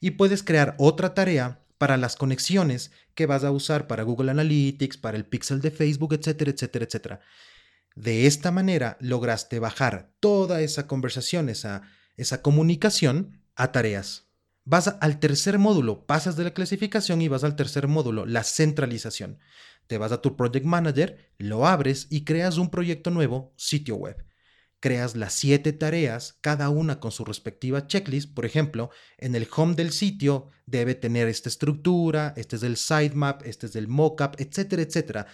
Y 0.00 0.12
puedes 0.12 0.42
crear 0.42 0.74
otra 0.78 1.14
tarea 1.14 1.60
para 1.78 1.96
las 1.96 2.16
conexiones 2.16 2.90
que 3.14 3.26
vas 3.26 3.44
a 3.44 3.50
usar 3.50 3.86
para 3.86 4.02
Google 4.02 4.30
Analytics, 4.30 4.96
para 4.98 5.16
el 5.16 5.24
pixel 5.24 5.60
de 5.60 5.70
Facebook, 5.70 6.14
etcétera, 6.14 6.50
etcétera, 6.50 6.84
etcétera. 6.84 7.20
De 7.94 8.26
esta 8.26 8.50
manera 8.50 8.96
lograste 9.00 9.58
bajar 9.58 10.12
toda 10.20 10.60
esa 10.60 10.86
conversación, 10.86 11.48
esa, 11.48 11.82
esa 12.16 12.42
comunicación 12.42 13.42
a 13.56 13.72
tareas. 13.72 14.28
Vas 14.64 14.88
al 15.00 15.18
tercer 15.18 15.58
módulo, 15.58 16.06
pasas 16.06 16.36
de 16.36 16.44
la 16.44 16.54
clasificación 16.54 17.22
y 17.22 17.28
vas 17.28 17.44
al 17.44 17.56
tercer 17.56 17.88
módulo, 17.88 18.26
la 18.26 18.44
centralización. 18.44 19.38
Te 19.86 19.98
vas 19.98 20.12
a 20.12 20.20
tu 20.20 20.36
Project 20.36 20.66
Manager, 20.66 21.30
lo 21.38 21.66
abres 21.66 22.06
y 22.10 22.24
creas 22.24 22.58
un 22.58 22.70
proyecto 22.70 23.10
nuevo, 23.10 23.52
sitio 23.56 23.96
web 23.96 24.24
creas 24.80 25.14
las 25.14 25.34
siete 25.34 25.72
tareas, 25.72 26.38
cada 26.40 26.70
una 26.70 26.98
con 26.98 27.12
su 27.12 27.24
respectiva 27.24 27.86
checklist. 27.86 28.34
Por 28.34 28.46
ejemplo, 28.46 28.90
en 29.18 29.34
el 29.34 29.46
home 29.54 29.74
del 29.74 29.92
sitio 29.92 30.48
debe 30.66 30.94
tener 30.94 31.28
esta 31.28 31.48
estructura, 31.48 32.32
este 32.36 32.56
es 32.56 32.62
el 32.62 32.76
sitemap, 32.76 33.42
este 33.44 33.66
es 33.66 33.76
el 33.76 33.88
mockup, 33.88 34.40
etcétera, 34.40 34.82
etcétera. 34.82 35.26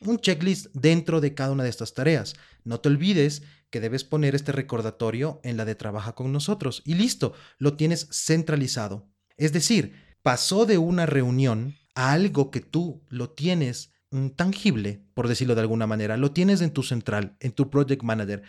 Un 0.00 0.18
checklist 0.18 0.66
dentro 0.74 1.20
de 1.20 1.34
cada 1.34 1.52
una 1.52 1.62
de 1.62 1.70
estas 1.70 1.94
tareas. 1.94 2.34
No 2.64 2.80
te 2.80 2.88
olvides 2.88 3.42
que 3.70 3.80
debes 3.80 4.04
poner 4.04 4.34
este 4.34 4.52
recordatorio 4.52 5.40
en 5.44 5.56
la 5.56 5.64
de 5.64 5.74
trabaja 5.74 6.14
con 6.14 6.32
nosotros 6.32 6.82
y 6.84 6.94
listo, 6.94 7.34
lo 7.58 7.76
tienes 7.76 8.08
centralizado. 8.10 9.10
Es 9.36 9.52
decir, 9.52 9.94
pasó 10.22 10.64
de 10.64 10.78
una 10.78 11.06
reunión 11.06 11.76
a 11.94 12.12
algo 12.12 12.50
que 12.50 12.60
tú 12.60 13.04
lo 13.08 13.30
tienes 13.30 13.92
mm, 14.10 14.28
tangible, 14.30 15.04
por 15.12 15.28
decirlo 15.28 15.54
de 15.54 15.62
alguna 15.62 15.86
manera, 15.86 16.16
lo 16.16 16.32
tienes 16.32 16.60
en 16.60 16.70
tu 16.70 16.82
central, 16.82 17.36
en 17.40 17.52
tu 17.52 17.68
project 17.68 18.02
manager 18.02 18.42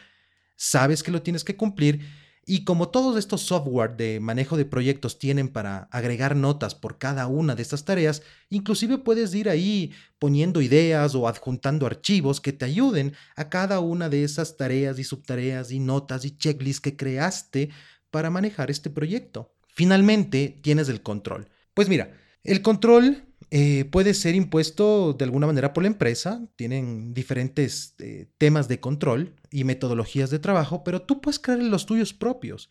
sabes 0.55 1.03
que 1.03 1.11
lo 1.11 1.21
tienes 1.21 1.43
que 1.43 1.55
cumplir 1.55 2.01
y 2.47 2.63
como 2.63 2.89
todos 2.89 3.17
estos 3.17 3.41
software 3.41 3.97
de 3.97 4.19
manejo 4.19 4.55
de 4.55 4.65
proyectos 4.65 5.17
tienen 5.17 5.49
para 5.49 5.87
agregar 5.91 6.35
notas 6.35 6.75
por 6.75 6.99
cada 6.99 7.25
una 7.25 7.55
de 7.55 7.63
estas 7.63 7.85
tareas, 7.85 8.21
inclusive 8.51 8.99
puedes 8.99 9.33
ir 9.33 9.49
ahí 9.49 9.91
poniendo 10.19 10.61
ideas 10.61 11.15
o 11.15 11.27
adjuntando 11.27 11.87
archivos 11.87 12.39
que 12.39 12.53
te 12.53 12.65
ayuden 12.65 13.15
a 13.35 13.49
cada 13.49 13.79
una 13.79 14.09
de 14.09 14.23
esas 14.23 14.57
tareas 14.57 14.99
y 14.99 15.03
subtareas 15.03 15.71
y 15.71 15.79
notas 15.79 16.23
y 16.23 16.37
checklists 16.37 16.81
que 16.81 16.95
creaste 16.95 17.71
para 18.11 18.29
manejar 18.29 18.69
este 18.69 18.91
proyecto. 18.91 19.55
Finalmente, 19.67 20.59
tienes 20.61 20.87
el 20.87 21.01
control. 21.01 21.49
Pues 21.73 21.89
mira, 21.89 22.15
el 22.43 22.61
control 22.61 23.25
eh, 23.57 23.85
puede 23.85 24.13
ser 24.13 24.35
impuesto 24.35 25.13
de 25.13 25.23
alguna 25.23 25.47
manera 25.47 25.71
por 25.71 25.83
la 25.83 25.87
empresa, 25.87 26.45
tienen 26.57 27.13
diferentes 27.13 27.95
eh, 27.99 28.27
temas 28.37 28.67
de 28.67 28.81
control 28.81 29.33
y 29.49 29.63
metodologías 29.63 30.29
de 30.29 30.39
trabajo, 30.39 30.83
pero 30.83 31.01
tú 31.01 31.21
puedes 31.21 31.39
crear 31.39 31.59
los 31.59 31.85
tuyos 31.85 32.13
propios. 32.13 32.69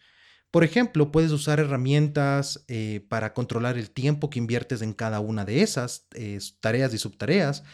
Por 0.50 0.62
ejemplo, 0.62 1.10
puedes 1.10 1.32
usar 1.32 1.58
herramientas 1.58 2.66
eh, 2.68 3.02
para 3.08 3.32
controlar 3.32 3.78
el 3.78 3.92
tiempo 3.92 4.28
que 4.28 4.38
inviertes 4.38 4.82
en 4.82 4.92
cada 4.92 5.20
una 5.20 5.46
de 5.46 5.62
esas 5.62 6.06
tareas 6.60 6.92
y 6.92 6.98
subtareas. 6.98 7.64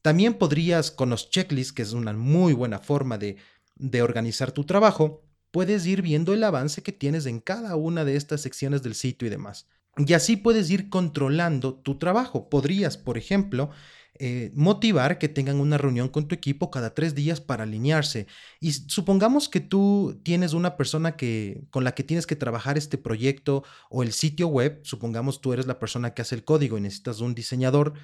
También 0.00 0.32
podrías, 0.32 0.90
con 0.90 1.10
los 1.10 1.28
checklists, 1.28 1.74
que 1.74 1.82
es 1.82 1.92
una 1.92 2.14
muy 2.14 2.54
buena 2.54 2.78
forma 2.78 3.18
de, 3.18 3.36
de 3.74 4.00
organizar 4.00 4.50
tu 4.50 4.64
trabajo, 4.64 5.22
puedes 5.50 5.84
ir 5.84 6.00
viendo 6.00 6.32
el 6.32 6.42
avance 6.42 6.82
que 6.82 6.92
tienes 6.92 7.26
en 7.26 7.40
cada 7.40 7.76
una 7.76 8.06
de 8.06 8.16
estas 8.16 8.40
secciones 8.40 8.82
del 8.82 8.94
sitio 8.94 9.26
y 9.26 9.30
demás. 9.30 9.66
Y 9.98 10.12
así 10.12 10.36
puedes 10.36 10.70
ir 10.70 10.90
controlando 10.90 11.74
tu 11.74 11.98
trabajo. 11.98 12.48
Podrías, 12.50 12.98
por 12.98 13.16
ejemplo, 13.16 13.70
eh, 14.18 14.50
motivar 14.54 15.18
que 15.18 15.28
tengan 15.28 15.60
una 15.60 15.76
reunión 15.76 16.08
con 16.08 16.26
tu 16.26 16.34
equipo 16.34 16.70
cada 16.70 16.94
tres 16.94 17.14
días 17.14 17.40
para 17.40 17.64
alinearse. 17.64 18.26
Y 18.60 18.72
supongamos 18.72 19.48
que 19.48 19.60
tú 19.60 20.20
tienes 20.22 20.54
una 20.54 20.76
persona 20.76 21.16
que, 21.16 21.64
con 21.70 21.84
la 21.84 21.94
que 21.94 22.02
tienes 22.02 22.26
que 22.26 22.36
trabajar 22.36 22.78
este 22.78 22.98
proyecto 22.98 23.62
o 23.90 24.02
el 24.02 24.12
sitio 24.12 24.48
web, 24.48 24.80
supongamos 24.84 25.40
tú 25.40 25.52
eres 25.52 25.66
la 25.66 25.78
persona 25.78 26.14
que 26.14 26.22
hace 26.22 26.34
el 26.34 26.44
código 26.44 26.78
y 26.78 26.82
necesitas 26.82 27.20
un 27.20 27.34
diseñador, 27.34 27.94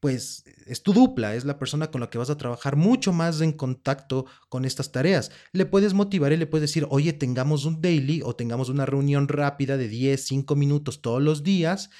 pues 0.00 0.44
es 0.66 0.82
tu 0.82 0.92
dupla, 0.92 1.34
es 1.34 1.44
la 1.44 1.58
persona 1.58 1.90
con 1.90 2.00
la 2.00 2.10
que 2.10 2.18
vas 2.18 2.30
a 2.30 2.36
trabajar 2.36 2.76
mucho 2.76 3.12
más 3.12 3.40
en 3.40 3.52
contacto 3.52 4.26
con 4.48 4.64
estas 4.64 4.92
tareas. 4.92 5.30
Le 5.52 5.66
puedes 5.66 5.94
motivar 5.94 6.32
y 6.32 6.36
le 6.36 6.46
puedes 6.46 6.70
decir, 6.70 6.86
oye, 6.90 7.12
tengamos 7.12 7.64
un 7.64 7.80
daily 7.80 8.22
o 8.24 8.36
tengamos 8.36 8.68
una 8.68 8.86
reunión 8.86 9.28
rápida 9.28 9.76
de 9.76 9.88
10, 9.88 10.24
5 10.24 10.56
minutos 10.56 11.02
todos 11.02 11.22
los 11.22 11.42
días 11.42 11.90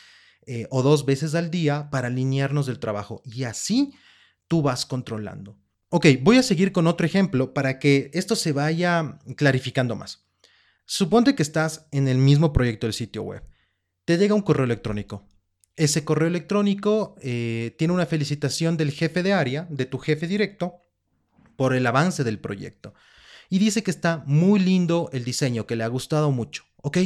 eh, 0.46 0.66
o 0.70 0.82
dos 0.82 1.04
veces 1.04 1.34
al 1.34 1.50
día 1.50 1.90
para 1.90 2.08
alinearnos 2.08 2.66
del 2.66 2.78
trabajo. 2.78 3.22
Y 3.24 3.44
así 3.44 3.92
tú 4.46 4.62
vas 4.62 4.86
controlando. 4.86 5.58
Ok, 5.90 6.06
voy 6.22 6.36
a 6.36 6.42
seguir 6.42 6.72
con 6.72 6.86
otro 6.86 7.06
ejemplo 7.06 7.52
para 7.52 7.78
que 7.78 8.10
esto 8.14 8.36
se 8.36 8.52
vaya 8.52 9.18
clarificando 9.36 9.96
más. 9.96 10.26
Suponte 10.84 11.34
que 11.34 11.42
estás 11.42 11.86
en 11.90 12.08
el 12.08 12.18
mismo 12.18 12.52
proyecto 12.52 12.86
del 12.86 12.94
sitio 12.94 13.22
web. 13.22 13.42
Te 14.04 14.16
llega 14.16 14.34
un 14.34 14.42
correo 14.42 14.64
electrónico 14.64 15.27
ese 15.78 16.04
correo 16.04 16.28
electrónico 16.28 17.14
eh, 17.22 17.74
tiene 17.78 17.94
una 17.94 18.06
felicitación 18.06 18.76
del 18.76 18.90
jefe 18.90 19.22
de 19.22 19.32
área, 19.32 19.66
de 19.70 19.86
tu 19.86 19.98
jefe 19.98 20.26
directo, 20.26 20.82
por 21.56 21.74
el 21.74 21.86
avance 21.86 22.24
del 22.24 22.40
proyecto. 22.40 22.94
Y 23.48 23.58
dice 23.58 23.82
que 23.82 23.90
está 23.90 24.22
muy 24.26 24.60
lindo 24.60 25.08
el 25.12 25.24
diseño, 25.24 25.66
que 25.66 25.76
le 25.76 25.84
ha 25.84 25.88
gustado 25.88 26.30
mucho. 26.32 26.64
Ok, 26.82 26.98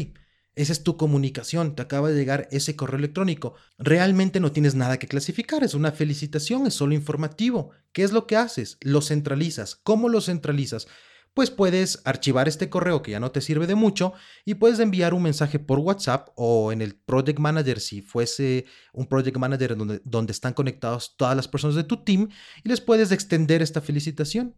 esa 0.54 0.72
es 0.72 0.82
tu 0.82 0.96
comunicación, 0.96 1.74
te 1.74 1.82
acaba 1.82 2.10
de 2.10 2.16
llegar 2.16 2.48
ese 2.50 2.74
correo 2.74 2.98
electrónico. 2.98 3.54
Realmente 3.78 4.40
no 4.40 4.52
tienes 4.52 4.74
nada 4.74 4.98
que 4.98 5.06
clasificar, 5.06 5.62
es 5.62 5.74
una 5.74 5.92
felicitación, 5.92 6.66
es 6.66 6.74
solo 6.74 6.94
informativo. 6.94 7.70
¿Qué 7.92 8.02
es 8.02 8.12
lo 8.12 8.26
que 8.26 8.36
haces? 8.36 8.78
Lo 8.80 9.02
centralizas. 9.02 9.76
¿Cómo 9.76 10.08
lo 10.08 10.20
centralizas? 10.20 10.88
Pues 11.34 11.50
puedes 11.50 12.00
archivar 12.04 12.48
este 12.48 12.68
correo 12.68 13.02
que 13.02 13.12
ya 13.12 13.20
no 13.20 13.30
te 13.30 13.40
sirve 13.40 13.66
de 13.66 13.74
mucho 13.74 14.12
y 14.44 14.54
puedes 14.54 14.78
enviar 14.78 15.14
un 15.14 15.22
mensaje 15.22 15.58
por 15.58 15.78
WhatsApp 15.78 16.28
o 16.34 16.72
en 16.72 16.82
el 16.82 16.94
Project 16.94 17.38
Manager 17.38 17.80
si 17.80 18.02
fuese 18.02 18.66
un 18.92 19.06
Project 19.06 19.36
Manager 19.38 19.76
donde, 19.76 20.00
donde 20.04 20.32
están 20.32 20.52
conectados 20.52 21.16
todas 21.16 21.34
las 21.36 21.48
personas 21.48 21.76
de 21.76 21.84
tu 21.84 22.04
team 22.04 22.28
y 22.62 22.68
les 22.68 22.80
puedes 22.80 23.12
extender 23.12 23.62
esta 23.62 23.80
felicitación. 23.80 24.56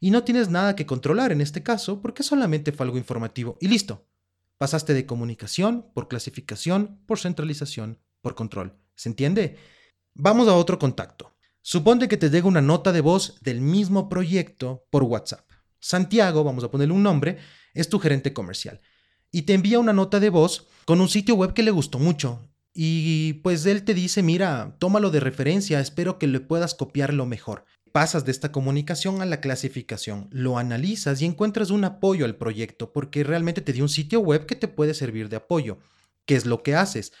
Y 0.00 0.10
no 0.10 0.24
tienes 0.24 0.48
nada 0.48 0.76
que 0.76 0.86
controlar 0.86 1.32
en 1.32 1.40
este 1.40 1.62
caso 1.62 2.00
porque 2.00 2.22
solamente 2.22 2.72
fue 2.72 2.84
algo 2.84 2.98
informativo 2.98 3.56
y 3.60 3.68
listo. 3.68 4.06
Pasaste 4.56 4.94
de 4.94 5.06
comunicación 5.06 5.90
por 5.94 6.08
clasificación, 6.08 7.00
por 7.06 7.18
centralización, 7.18 8.00
por 8.20 8.34
control. 8.34 8.76
¿Se 8.96 9.08
entiende? 9.08 9.56
Vamos 10.14 10.48
a 10.48 10.54
otro 10.54 10.78
contacto. 10.80 11.36
Suponte 11.62 12.08
que 12.08 12.16
te 12.16 12.30
llega 12.30 12.48
una 12.48 12.62
nota 12.62 12.92
de 12.92 13.00
voz 13.00 13.40
del 13.40 13.60
mismo 13.60 14.08
proyecto 14.08 14.86
por 14.90 15.04
WhatsApp. 15.04 15.47
Santiago, 15.80 16.44
vamos 16.44 16.64
a 16.64 16.70
ponerle 16.70 16.94
un 16.94 17.02
nombre, 17.02 17.38
es 17.74 17.88
tu 17.88 17.98
gerente 17.98 18.32
comercial 18.32 18.80
y 19.30 19.42
te 19.42 19.54
envía 19.54 19.78
una 19.78 19.92
nota 19.92 20.20
de 20.20 20.30
voz 20.30 20.66
con 20.84 21.00
un 21.00 21.08
sitio 21.08 21.34
web 21.34 21.52
que 21.52 21.62
le 21.62 21.70
gustó 21.70 21.98
mucho. 21.98 22.48
Y 22.74 23.34
pues 23.44 23.66
él 23.66 23.84
te 23.84 23.94
dice, 23.94 24.22
mira, 24.22 24.76
tómalo 24.78 25.10
de 25.10 25.20
referencia, 25.20 25.80
espero 25.80 26.18
que 26.18 26.26
le 26.26 26.40
puedas 26.40 26.74
copiar 26.74 27.12
lo 27.12 27.26
mejor. 27.26 27.64
Pasas 27.92 28.24
de 28.24 28.30
esta 28.30 28.52
comunicación 28.52 29.20
a 29.20 29.26
la 29.26 29.40
clasificación, 29.40 30.28
lo 30.30 30.58
analizas 30.58 31.20
y 31.20 31.24
encuentras 31.24 31.70
un 31.70 31.84
apoyo 31.84 32.24
al 32.24 32.36
proyecto 32.36 32.92
porque 32.92 33.24
realmente 33.24 33.62
te 33.62 33.72
dio 33.72 33.82
un 33.82 33.88
sitio 33.88 34.20
web 34.20 34.46
que 34.46 34.54
te 34.54 34.68
puede 34.68 34.94
servir 34.94 35.28
de 35.28 35.36
apoyo. 35.36 35.78
¿Qué 36.24 36.36
es 36.36 36.46
lo 36.46 36.62
que 36.62 36.76
haces? 36.76 37.12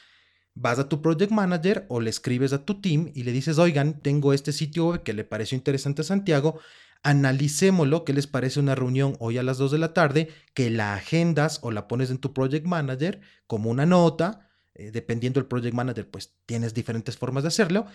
Vas 0.54 0.78
a 0.78 0.88
tu 0.88 1.00
project 1.00 1.32
manager 1.32 1.86
o 1.88 2.00
le 2.00 2.10
escribes 2.10 2.52
a 2.52 2.64
tu 2.64 2.80
team 2.80 3.10
y 3.14 3.22
le 3.22 3.32
dices, 3.32 3.58
oigan, 3.58 4.00
tengo 4.00 4.32
este 4.32 4.52
sitio 4.52 4.88
web 4.88 5.02
que 5.02 5.14
le 5.14 5.24
pareció 5.24 5.56
interesante 5.56 6.02
a 6.02 6.04
Santiago, 6.04 6.60
analicémoslo, 7.02 8.04
¿qué 8.04 8.12
les 8.12 8.26
parece 8.26 8.60
una 8.60 8.74
reunión 8.74 9.16
hoy 9.20 9.38
a 9.38 9.42
las 9.42 9.58
2 9.58 9.72
de 9.72 9.78
la 9.78 9.94
tarde? 9.94 10.28
Que 10.54 10.70
la 10.70 10.94
agendas 10.94 11.60
o 11.62 11.70
la 11.70 11.88
pones 11.88 12.10
en 12.10 12.18
tu 12.18 12.32
project 12.32 12.66
manager 12.66 13.20
como 13.46 13.70
una 13.70 13.86
nota, 13.86 14.50
eh, 14.74 14.90
dependiendo 14.90 15.40
del 15.40 15.48
project 15.48 15.74
manager, 15.74 16.10
pues 16.10 16.34
tienes 16.46 16.74
diferentes 16.74 17.16
formas 17.16 17.44
de 17.44 17.48
hacerlo, 17.48 17.86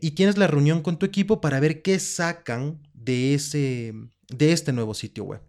y 0.00 0.12
tienes 0.12 0.38
la 0.38 0.46
reunión 0.46 0.82
con 0.82 0.98
tu 0.98 1.06
equipo 1.06 1.40
para 1.40 1.60
ver 1.60 1.82
qué 1.82 1.98
sacan 1.98 2.82
de, 2.94 3.34
ese, 3.34 3.94
de 4.28 4.52
este 4.52 4.72
nuevo 4.72 4.94
sitio 4.94 5.24
web. 5.24 5.42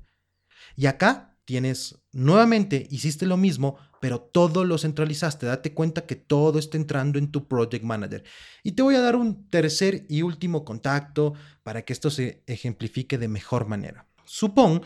Y 0.75 0.85
acá 0.85 1.37
tienes, 1.45 2.03
nuevamente 2.11 2.87
hiciste 2.89 3.25
lo 3.25 3.37
mismo, 3.37 3.77
pero 4.03 4.19
todo 4.19 4.65
lo 4.65 4.77
centralizaste. 4.77 5.45
Date 5.45 5.73
cuenta 5.73 6.05
que 6.05 6.17
todo 6.17 6.59
está 6.59 6.75
entrando 6.75 7.17
en 7.17 7.31
tu 7.31 7.47
Project 7.47 7.85
Manager. 7.85 8.25
Y 8.61 8.73
te 8.73 8.83
voy 8.83 8.95
a 8.95 8.99
dar 8.99 9.15
un 9.15 9.49
tercer 9.49 10.05
y 10.09 10.23
último 10.23 10.65
contacto 10.65 11.35
para 11.63 11.83
que 11.83 11.93
esto 11.93 12.11
se 12.11 12.43
ejemplifique 12.45 13.17
de 13.17 13.29
mejor 13.29 13.65
manera. 13.65 14.05
Supón 14.25 14.81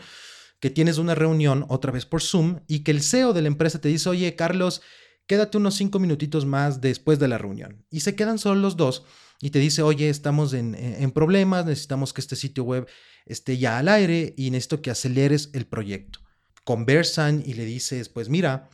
que 0.60 0.70
tienes 0.70 0.98
una 0.98 1.16
reunión 1.16 1.66
otra 1.68 1.90
vez 1.90 2.06
por 2.06 2.22
Zoom 2.22 2.60
y 2.68 2.84
que 2.84 2.92
el 2.92 3.02
CEO 3.02 3.32
de 3.32 3.42
la 3.42 3.48
empresa 3.48 3.80
te 3.80 3.88
dice, 3.88 4.08
oye, 4.08 4.36
Carlos, 4.36 4.82
quédate 5.26 5.58
unos 5.58 5.74
cinco 5.74 5.98
minutitos 5.98 6.46
más 6.46 6.80
después 6.80 7.18
de 7.18 7.26
la 7.26 7.38
reunión. 7.38 7.84
Y 7.90 8.02
se 8.02 8.14
quedan 8.14 8.38
solo 8.38 8.60
los 8.60 8.76
dos 8.76 9.02
y 9.40 9.50
te 9.50 9.58
dice, 9.58 9.82
oye, 9.82 10.10
estamos 10.10 10.52
en, 10.52 10.76
en 10.76 11.10
problemas, 11.10 11.66
necesitamos 11.66 12.12
que 12.12 12.20
este 12.20 12.36
sitio 12.36 12.62
web 12.62 12.86
esté 13.26 13.58
ya 13.58 13.78
al 13.78 13.88
aire 13.88 14.34
y 14.36 14.52
necesito 14.52 14.80
que 14.80 14.92
aceleres 14.92 15.50
el 15.54 15.66
proyecto 15.66 16.20
conversan 16.68 17.42
y 17.46 17.54
le 17.54 17.64
dices, 17.64 18.10
pues 18.10 18.28
mira, 18.28 18.68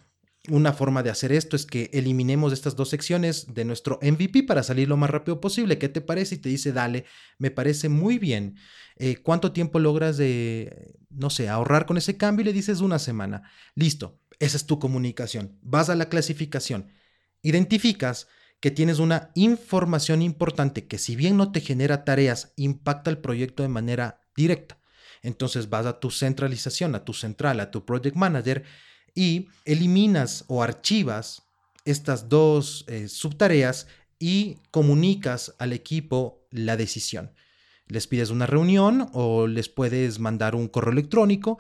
una 0.49 0.75
forma 0.75 1.03
de 1.03 1.11
hacer 1.11 1.33
esto 1.33 1.57
es 1.57 1.65
que 1.65 1.91
eliminemos 1.93 2.53
estas 2.53 2.77
dos 2.77 2.91
secciones 2.91 3.55
de 3.55 3.65
nuestro 3.65 3.99
MVP 4.03 4.43
para 4.43 4.63
salir 4.63 4.89
lo 4.89 4.97
más 4.97 5.09
rápido 5.09 5.41
posible. 5.41 5.79
¿Qué 5.79 5.89
te 5.89 6.03
parece? 6.03 6.35
Y 6.35 6.39
te 6.39 6.51
dice, 6.51 6.73
dale, 6.73 7.07
me 7.39 7.51
parece 7.51 7.89
muy 7.89 8.19
bien. 8.19 8.57
Eh, 8.97 9.17
¿Cuánto 9.17 9.53
tiempo 9.53 9.79
logras 9.79 10.19
de, 10.19 10.95
no 11.09 11.31
sé, 11.31 11.49
ahorrar 11.49 11.87
con 11.87 11.97
ese 11.97 12.17
cambio? 12.19 12.43
Y 12.43 12.45
le 12.47 12.53
dices 12.53 12.81
una 12.81 12.99
semana. 12.99 13.51
Listo, 13.75 14.19
esa 14.39 14.59
es 14.59 14.67
tu 14.67 14.79
comunicación. 14.79 15.59
Vas 15.63 15.89
a 15.89 15.95
la 15.95 16.11
clasificación. 16.11 16.91
Identificas 17.41 18.29
que 18.61 18.71
tienes 18.71 18.99
una 18.99 19.31
información 19.35 20.21
importante 20.21 20.87
que 20.87 20.99
si 20.99 21.17
bien 21.17 21.37
no 21.39 21.53
te 21.53 21.61
genera 21.61 22.05
tareas, 22.05 22.53
impacta 22.57 23.11
el 23.11 23.19
proyecto 23.19 23.63
de 23.63 23.69
manera 23.71 24.21
directa. 24.37 24.79
Entonces 25.23 25.71
vas 25.71 25.87
a 25.87 26.01
tu 26.01 26.11
centralización, 26.11 26.95
a 26.95 27.05
tu 27.05 27.15
central, 27.15 27.61
a 27.61 27.71
tu 27.71 27.87
project 27.87 28.17
manager 28.17 28.65
y 29.15 29.49
eliminas 29.65 30.45
o 30.49 30.63
archivas 30.63 31.45
estas 31.85 32.29
dos 32.29 32.85
eh, 32.89 33.09
subtareas 33.09 33.87
y 34.19 34.59
comunicas 34.71 35.55
al 35.59 35.73
equipo 35.73 36.47
la 36.51 36.77
decisión. 36.77 37.33
Les 37.87 38.07
pides 38.07 38.31
una 38.31 38.47
reunión 38.47 39.11
o 39.13 39.47
les 39.47 39.69
puedes 39.69 40.19
mandar 40.19 40.55
un 40.55 40.69
correo 40.69 40.93
electrónico 40.93 41.59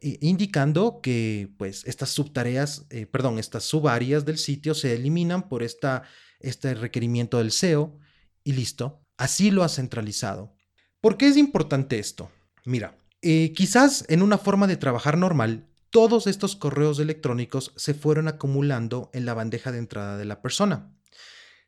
eh, 0.00 0.18
indicando 0.22 1.00
que 1.02 1.52
pues 1.58 1.84
estas 1.86 2.10
subtareas, 2.10 2.86
eh, 2.90 3.06
perdón, 3.06 3.38
estas 3.38 3.64
subáreas 3.64 4.24
del 4.24 4.38
sitio 4.38 4.74
se 4.74 4.94
eliminan 4.94 5.48
por 5.48 5.62
esta, 5.62 6.04
este 6.40 6.74
requerimiento 6.74 7.38
del 7.38 7.52
SEO 7.52 7.98
y 8.44 8.52
listo. 8.52 9.02
Así 9.18 9.50
lo 9.50 9.62
has 9.62 9.76
centralizado. 9.76 10.54
¿Por 11.00 11.18
qué 11.18 11.28
es 11.28 11.36
importante 11.36 11.98
esto? 11.98 12.30
Mira, 12.64 12.98
quizás 13.20 14.04
en 14.08 14.22
una 14.22 14.38
forma 14.38 14.66
de 14.66 14.76
trabajar 14.76 15.16
normal, 15.16 15.66
todos 15.90 16.26
estos 16.26 16.56
correos 16.56 16.98
electrónicos 16.98 17.72
se 17.76 17.94
fueron 17.94 18.28
acumulando 18.28 19.10
en 19.12 19.26
la 19.26 19.34
bandeja 19.34 19.72
de 19.72 19.78
entrada 19.78 20.16
de 20.16 20.24
la 20.24 20.42
persona. 20.42 20.92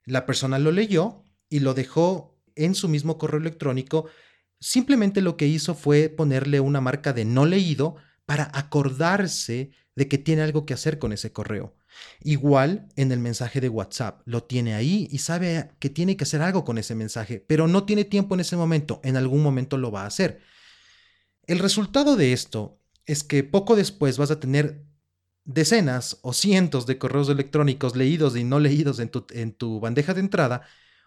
La 0.04 0.26
persona 0.26 0.58
lo 0.58 0.72
leyó 0.72 1.24
y 1.48 1.60
lo 1.60 1.74
dejó 1.74 2.38
en 2.54 2.74
su 2.74 2.88
mismo 2.88 3.18
correo 3.18 3.40
electrónico. 3.40 4.06
Simplemente 4.60 5.20
lo 5.20 5.36
que 5.36 5.46
hizo 5.46 5.74
fue 5.74 6.08
ponerle 6.08 6.60
una 6.60 6.80
marca 6.80 7.12
de 7.12 7.24
no 7.24 7.46
leído 7.46 7.96
para 8.26 8.50
acordarse 8.52 9.70
de 9.94 10.08
que 10.08 10.18
tiene 10.18 10.42
algo 10.42 10.66
que 10.66 10.74
hacer 10.74 10.98
con 10.98 11.12
ese 11.12 11.32
correo. 11.32 11.74
Igual 12.22 12.88
en 12.96 13.10
el 13.12 13.18
mensaje 13.18 13.60
de 13.60 13.68
WhatsApp, 13.68 14.22
lo 14.26 14.44
tiene 14.44 14.74
ahí 14.74 15.08
y 15.10 15.18
sabe 15.18 15.70
que 15.78 15.90
tiene 15.90 16.16
que 16.16 16.24
hacer 16.24 16.42
algo 16.42 16.64
con 16.64 16.78
ese 16.78 16.94
mensaje, 16.94 17.44
pero 17.46 17.66
no 17.66 17.84
tiene 17.84 18.04
tiempo 18.04 18.34
en 18.34 18.40
ese 18.40 18.56
momento, 18.56 19.00
en 19.02 19.16
algún 19.16 19.42
momento 19.42 19.76
lo 19.76 19.90
va 19.90 20.02
a 20.02 20.06
hacer. 20.06 20.40
El 21.46 21.58
resultado 21.58 22.14
de 22.16 22.32
esto 22.32 22.77
es 23.08 23.24
que 23.24 23.42
poco 23.42 23.74
después 23.74 24.18
vas 24.18 24.30
a 24.30 24.38
tener 24.38 24.84
decenas 25.44 26.18
o 26.20 26.34
cientos 26.34 26.86
de 26.86 26.98
correos 26.98 27.30
electrónicos 27.30 27.96
leídos 27.96 28.36
y 28.36 28.44
no 28.44 28.60
leídos 28.60 29.00
en 29.00 29.08
tu, 29.08 29.26
en 29.30 29.54
tu 29.54 29.80
bandeja 29.80 30.12
de 30.12 30.20
entrada, 30.20 30.62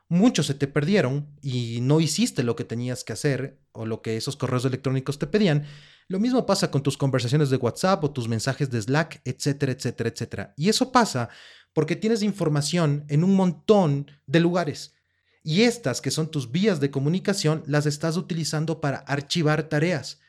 muchos 0.10 0.48
se 0.48 0.56
te 0.56 0.68
perdieron 0.68 1.30
y 1.44 1.80
no 1.82 2.02
hiciste 2.02 2.42
lo 2.42 2.56
que 2.56 2.64
tenías 2.64 3.04
que 3.04 3.14
hacer 3.14 3.62
o 3.72 3.86
lo 3.86 4.02
que 4.02 4.18
esos 4.18 4.36
correos 4.36 4.66
electrónicos 4.66 5.20
te 5.20 5.28
pedían. 5.28 5.66
Lo 6.08 6.20
mismo 6.20 6.48
pasa 6.48 6.72
con 6.72 6.82
tus 6.82 6.98
conversaciones 6.98 7.52
de 7.52 7.58
WhatsApp 7.58 8.04
o 8.04 8.12
tus 8.12 8.28
mensajes 8.28 8.72
de 8.72 8.82
Slack, 8.82 9.22
etcétera, 9.24 9.72
etcétera, 9.72 10.10
etcétera. 10.10 10.54
Y 10.58 10.70
eso 10.70 10.92
pasa 10.92 11.30
porque 11.72 11.96
tienes 11.96 12.24
información 12.24 13.06
en 13.10 13.24
un 13.24 13.36
montón 13.36 14.10
de 14.26 14.40
lugares. 14.40 14.96
Y 15.44 15.62
estas, 15.62 16.02
que 16.02 16.10
son 16.10 16.32
tus 16.32 16.52
vías 16.52 16.80
de 16.80 16.90
comunicación, 16.90 17.64
las 17.68 17.86
estás 17.86 18.18
utilizando 18.18 18.82
para 18.82 18.98
archivar 18.98 19.70
tareas 19.70 20.20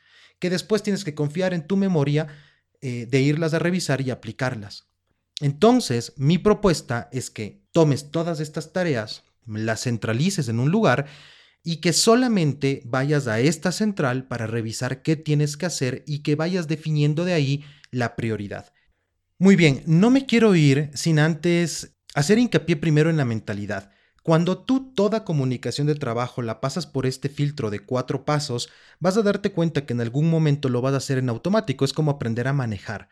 que 0.43 0.49
después 0.49 0.83
tienes 0.83 1.05
que 1.05 1.15
confiar 1.15 1.53
en 1.53 1.65
tu 1.65 1.77
memoria 1.77 2.27
eh, 2.81 3.07
de 3.09 3.21
irlas 3.21 3.53
a 3.53 3.59
revisar 3.59 4.01
y 4.01 4.11
aplicarlas. 4.11 4.89
Entonces, 5.39 6.11
mi 6.17 6.37
propuesta 6.37 7.07
es 7.13 7.29
que 7.29 7.63
tomes 7.71 8.11
todas 8.11 8.41
estas 8.41 8.73
tareas, 8.73 9.23
las 9.45 9.83
centralices 9.83 10.49
en 10.49 10.59
un 10.59 10.69
lugar 10.69 11.05
y 11.63 11.77
que 11.77 11.93
solamente 11.93 12.81
vayas 12.83 13.27
a 13.27 13.39
esta 13.39 13.71
central 13.71 14.27
para 14.27 14.45
revisar 14.45 15.01
qué 15.01 15.15
tienes 15.15 15.55
que 15.55 15.65
hacer 15.65 16.03
y 16.05 16.23
que 16.23 16.35
vayas 16.35 16.67
definiendo 16.67 17.23
de 17.23 17.31
ahí 17.31 17.63
la 17.89 18.17
prioridad. 18.17 18.73
Muy 19.39 19.55
bien, 19.55 19.81
no 19.85 20.09
me 20.09 20.25
quiero 20.25 20.55
ir 20.55 20.89
sin 20.93 21.19
antes 21.19 21.95
hacer 22.15 22.37
hincapié 22.37 22.75
primero 22.75 23.09
en 23.09 23.15
la 23.15 23.23
mentalidad. 23.23 23.93
Cuando 24.23 24.57
tú 24.57 24.93
toda 24.95 25.25
comunicación 25.25 25.85
de 25.85 25.95
trabajo 25.95 26.41
la 26.41 26.61
pasas 26.61 26.87
por 26.87 27.05
este 27.05 27.27
filtro 27.27 27.69
de 27.69 27.79
cuatro 27.79 28.23
pasos, 28.23 28.69
vas 29.01 29.17
a 29.17 29.21
darte 29.21 29.51
cuenta 29.51 29.85
que 29.85 29.91
en 29.91 29.99
algún 29.99 30.29
momento 30.29 30.69
lo 30.69 30.81
vas 30.81 30.93
a 30.93 30.97
hacer 30.97 31.17
en 31.17 31.27
automático, 31.27 31.83
es 31.83 31.91
como 31.91 32.11
aprender 32.11 32.47
a 32.47 32.53
manejar. 32.53 33.09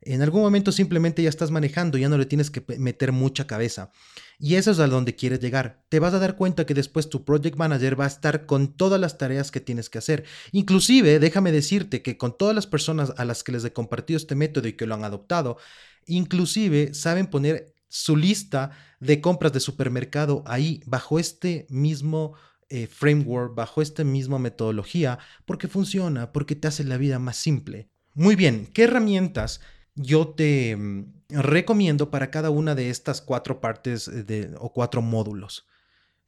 En 0.00 0.22
algún 0.22 0.40
momento 0.40 0.72
simplemente 0.72 1.22
ya 1.22 1.28
estás 1.28 1.50
manejando, 1.50 1.98
ya 1.98 2.08
no 2.08 2.16
le 2.16 2.24
tienes 2.24 2.50
que 2.50 2.64
meter 2.78 3.12
mucha 3.12 3.46
cabeza. 3.46 3.90
Y 4.38 4.54
eso 4.54 4.70
es 4.70 4.78
a 4.78 4.86
donde 4.86 5.16
quieres 5.16 5.40
llegar. 5.40 5.84
Te 5.90 5.98
vas 5.98 6.14
a 6.14 6.18
dar 6.18 6.36
cuenta 6.36 6.64
que 6.64 6.74
después 6.74 7.10
tu 7.10 7.24
project 7.24 7.56
manager 7.56 8.00
va 8.00 8.04
a 8.04 8.08
estar 8.08 8.46
con 8.46 8.74
todas 8.74 8.98
las 8.98 9.18
tareas 9.18 9.50
que 9.50 9.60
tienes 9.60 9.90
que 9.90 9.98
hacer. 9.98 10.24
Inclusive, 10.52 11.18
déjame 11.18 11.52
decirte 11.52 12.02
que 12.02 12.16
con 12.16 12.36
todas 12.36 12.54
las 12.54 12.66
personas 12.66 13.12
a 13.18 13.24
las 13.26 13.44
que 13.44 13.52
les 13.52 13.64
he 13.64 13.72
compartido 13.74 14.16
este 14.16 14.34
método 14.34 14.66
y 14.68 14.74
que 14.74 14.86
lo 14.86 14.94
han 14.94 15.04
adoptado, 15.04 15.58
inclusive 16.06 16.94
saben 16.94 17.26
poner 17.26 17.73
su 17.94 18.16
lista 18.16 18.72
de 18.98 19.20
compras 19.20 19.52
de 19.52 19.60
supermercado 19.60 20.42
ahí 20.46 20.82
bajo 20.84 21.20
este 21.20 21.64
mismo 21.70 22.34
eh, 22.68 22.88
framework, 22.88 23.54
bajo 23.54 23.82
esta 23.82 24.02
misma 24.02 24.40
metodología, 24.40 25.20
porque 25.44 25.68
funciona, 25.68 26.32
porque 26.32 26.56
te 26.56 26.66
hace 26.66 26.82
la 26.82 26.96
vida 26.96 27.20
más 27.20 27.36
simple. 27.36 27.88
Muy 28.14 28.34
bien, 28.34 28.68
¿qué 28.74 28.82
herramientas 28.82 29.60
yo 29.94 30.26
te 30.26 30.74
mm, 30.74 31.12
recomiendo 31.28 32.10
para 32.10 32.32
cada 32.32 32.50
una 32.50 32.74
de 32.74 32.90
estas 32.90 33.20
cuatro 33.20 33.60
partes 33.60 34.10
de, 34.26 34.52
o 34.58 34.72
cuatro 34.72 35.00
módulos? 35.00 35.68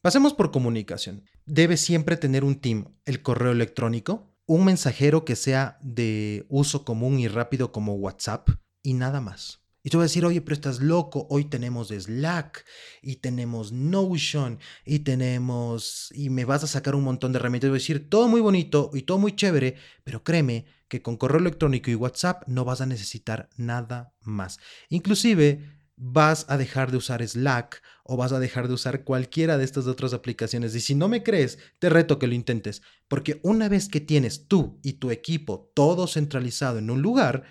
Pasemos 0.03 0.35
por 0.35 0.53
comunicación. 0.53 1.25
Debes 1.47 1.81
siempre 1.81 2.17
tener 2.17 2.45
un 2.45 2.61
team, 2.61 2.95
el 3.07 3.23
correo 3.23 3.51
electrónico, 3.51 4.33
un 4.47 4.67
mensajero 4.67 5.25
que 5.25 5.35
sea 5.35 5.79
de 5.83 6.47
uso 6.49 6.85
común 6.85 7.19
y 7.19 7.27
rápido 7.27 7.73
como 7.73 7.95
WhatsApp 7.95 8.51
y 8.85 8.95
nada 8.95 9.21
más. 9.21 9.66
Y 9.87 9.91
tú 9.91 9.99
vas 9.99 10.07
a 10.07 10.11
decir, 10.11 10.25
oye, 10.25 10.41
pero 10.41 10.55
estás 10.55 10.81
loco, 10.81 11.29
hoy 11.31 11.45
tenemos 11.45 11.91
Slack 11.91 12.65
y 13.03 13.19
tenemos 13.19 13.71
Notion 13.71 14.59
y 14.85 14.99
tenemos, 14.99 16.11
y 16.13 16.29
me 16.29 16.45
vas 16.45 16.65
a 16.65 16.67
sacar 16.67 16.97
un 16.97 17.05
montón 17.05 17.31
de 17.31 17.39
herramientas. 17.39 17.71
Voy 17.71 17.77
a 17.77 17.79
decir, 17.79 18.11
todo 18.11 18.27
muy 18.27 18.41
bonito 18.41 18.91
y 18.95 19.03
todo 19.03 19.19
muy 19.19 19.37
chévere, 19.37 19.77
pero 20.03 20.25
créeme 20.25 20.67
que 20.89 21.03
con 21.03 21.17
correo 21.17 21.39
electrónico 21.39 21.89
y 21.89 21.95
WhatsApp 21.95 22.49
no 22.49 22.65
vas 22.65 22.81
a 22.81 22.87
necesitar 22.87 23.49
nada 23.57 24.13
más. 24.23 24.59
Inclusive 24.89 25.79
vas 25.95 26.47
a 26.49 26.59
dejar 26.59 26.91
de 26.91 26.97
usar 26.97 27.25
Slack 27.25 27.81
o 28.03 28.17
vas 28.17 28.33
a 28.33 28.41
dejar 28.41 28.67
de 28.67 28.75
usar 28.75 29.05
cualquiera 29.05 29.57
de 29.57 29.65
estas 29.65 29.87
otras 29.87 30.15
aplicaciones. 30.15 30.75
Y 30.75 30.81
si 30.81 30.97
no 30.97 31.07
me 31.07 31.23
crees, 31.23 31.61
te 31.79 31.91
reto 31.91 32.19
que 32.19 32.27
lo 32.27 32.35
intentes, 32.35 32.83
porque 33.07 33.39
una 33.45 33.69
vez 33.69 33.89
que 33.89 34.01
tienes 34.01 34.49
tú 34.49 34.81
y 34.83 34.95
tu 34.95 35.13
equipo 35.13 35.71
todo 35.77 36.09
centralizado 36.09 36.81
en 36.81 36.91
un 36.91 37.03
lugar, 37.03 37.45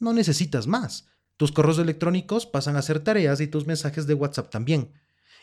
no 0.00 0.12
necesitas 0.12 0.66
más. 0.66 1.08
Tus 1.42 1.50
correos 1.50 1.80
electrónicos 1.80 2.46
pasan 2.46 2.76
a 2.76 2.82
ser 2.82 3.00
tareas 3.00 3.40
y 3.40 3.48
tus 3.48 3.66
mensajes 3.66 4.06
de 4.06 4.14
WhatsApp 4.14 4.48
también. 4.48 4.92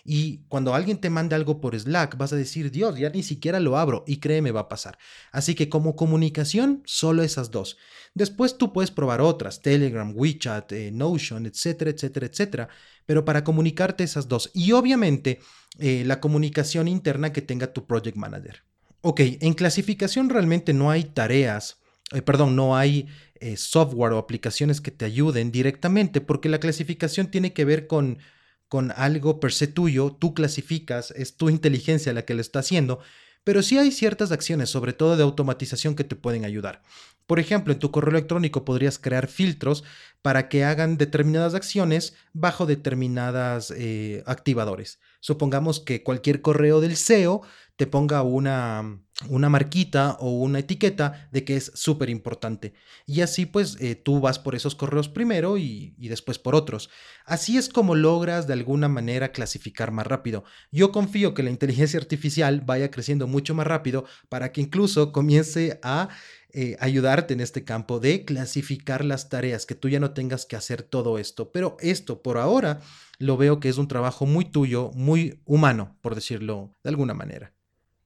Y 0.05 0.45
cuando 0.47 0.73
alguien 0.73 1.01
te 1.01 1.09
mande 1.09 1.35
algo 1.35 1.59
por 1.59 1.77
Slack, 1.77 2.15
vas 2.15 2.31
a 2.31 2.37
decir, 2.37 2.71
Dios, 2.71 2.97
ya 2.97 3.09
ni 3.09 3.21
siquiera 3.21 3.59
lo 3.59 3.77
abro 3.77 4.05
y 4.07 4.21
créeme, 4.21 4.51
va 4.51 4.61
a 4.61 4.69
pasar. 4.69 4.97
Así 5.33 5.55
que 5.55 5.67
como 5.67 5.97
comunicación, 5.97 6.83
solo 6.85 7.21
esas 7.21 7.51
dos. 7.51 7.75
Después 8.13 8.57
tú 8.57 8.71
puedes 8.71 8.91
probar 8.91 9.19
otras, 9.19 9.61
Telegram, 9.61 10.13
WeChat, 10.15 10.71
eh, 10.71 10.89
Notion, 10.93 11.45
etcétera, 11.45 11.91
etcétera, 11.91 12.27
etcétera. 12.27 12.69
Pero 13.05 13.25
para 13.25 13.43
comunicarte 13.43 14.05
esas 14.05 14.29
dos. 14.29 14.51
Y 14.53 14.71
obviamente 14.71 15.41
eh, 15.79 16.03
la 16.05 16.21
comunicación 16.21 16.87
interna 16.87 17.33
que 17.33 17.41
tenga 17.41 17.73
tu 17.73 17.85
Project 17.85 18.15
Manager. 18.15 18.63
Ok, 19.01 19.19
en 19.19 19.53
clasificación 19.53 20.29
realmente 20.29 20.71
no 20.71 20.91
hay 20.91 21.03
tareas, 21.03 21.81
eh, 22.11 22.21
perdón, 22.21 22.55
no 22.55 22.75
hay 22.75 23.07
eh, 23.39 23.57
software 23.57 24.13
o 24.13 24.17
aplicaciones 24.17 24.81
que 24.81 24.91
te 24.91 25.05
ayuden 25.05 25.51
directamente, 25.51 26.21
porque 26.21 26.49
la 26.49 26.59
clasificación 26.59 27.31
tiene 27.31 27.53
que 27.53 27.65
ver 27.65 27.87
con, 27.87 28.19
con 28.67 28.91
algo 28.95 29.39
per 29.39 29.51
se 29.51 29.67
tuyo, 29.67 30.11
tú 30.11 30.33
clasificas, 30.33 31.11
es 31.11 31.37
tu 31.37 31.49
inteligencia 31.49 32.13
la 32.13 32.25
que 32.25 32.33
lo 32.33 32.41
está 32.41 32.59
haciendo, 32.59 32.99
pero 33.43 33.63
sí 33.63 33.77
hay 33.77 33.91
ciertas 33.91 34.31
acciones, 34.31 34.69
sobre 34.69 34.93
todo 34.93 35.15
de 35.15 35.23
automatización, 35.23 35.95
que 35.95 36.03
te 36.03 36.15
pueden 36.15 36.45
ayudar. 36.45 36.81
Por 37.25 37.39
ejemplo, 37.39 37.73
en 37.73 37.79
tu 37.79 37.91
correo 37.91 38.11
electrónico 38.11 38.65
podrías 38.65 38.97
crear 38.97 39.27
filtros 39.27 39.83
para 40.21 40.49
que 40.49 40.63
hagan 40.63 40.97
determinadas 40.97 41.53
acciones 41.53 42.15
bajo 42.33 42.65
determinadas 42.65 43.71
eh, 43.77 44.23
activadores. 44.25 44.99
Supongamos 45.19 45.79
que 45.79 46.03
cualquier 46.03 46.41
correo 46.41 46.81
del 46.81 46.97
SEO 46.97 47.43
te 47.79 47.87
ponga 47.87 48.23
una, 48.23 48.99
una 49.29 49.47
marquita 49.47 50.17
o 50.19 50.31
una 50.31 50.59
etiqueta 50.59 51.29
de 51.31 51.45
que 51.45 51.55
es 51.55 51.71
súper 51.75 52.09
importante. 52.09 52.73
Y 53.05 53.21
así 53.21 53.45
pues 53.45 53.77
eh, 53.79 53.95
tú 53.95 54.19
vas 54.19 54.37
por 54.37 54.53
esos 54.53 54.75
correos 54.75 55.07
primero 55.07 55.57
y, 55.57 55.95
después 55.97 56.39
por 56.39 56.55
otros. 56.55 56.89
Así 57.23 57.57
es 57.57 57.69
como 57.69 57.95
logras 57.95 58.47
de 58.47 58.53
alguna 58.53 58.89
manera 58.89 59.31
clasificar 59.31 59.93
más 59.93 60.05
rápido. 60.05 60.43
Yo 60.73 60.91
confío 60.91 61.33
que 61.33 61.41
la 61.41 61.51
inteligencia 61.51 61.97
artificial 61.97 62.59
vaya 62.59 62.91
creciendo 62.91 63.27
mucho 63.27 63.55
más 63.55 63.65
rápido 63.65 64.03
para 64.27 64.51
que 64.51 64.59
incluso 64.59 65.13
comience 65.13 65.79
a 65.81 66.09
eh, 66.51 66.75
ayudarte 66.81 67.33
en 67.33 67.39
este 67.39 67.63
campo 67.63 68.01
de 68.01 68.25
clasificar 68.25 69.05
las 69.05 69.29
tareas, 69.29 69.65
que 69.65 69.75
tú 69.75 69.87
ya 69.87 70.01
no 70.01 70.11
tengas 70.11 70.45
que 70.45 70.57
hacer 70.57 70.83
todo 70.83 71.17
esto. 71.17 71.53
Pero 71.53 71.77
esto 71.79 72.21
por 72.21 72.37
ahora 72.37 72.81
lo 73.19 73.37
veo 73.37 73.61
que 73.61 73.69
es 73.69 73.77
un 73.77 73.87
trabajo 73.87 74.25
muy 74.25 74.43
tuyo, 74.43 74.91
muy 74.95 75.41
humano, 75.45 75.97
por 76.01 76.13
decirlo 76.13 76.75
de 76.83 76.89
alguna 76.89 77.13
manera. 77.13 77.53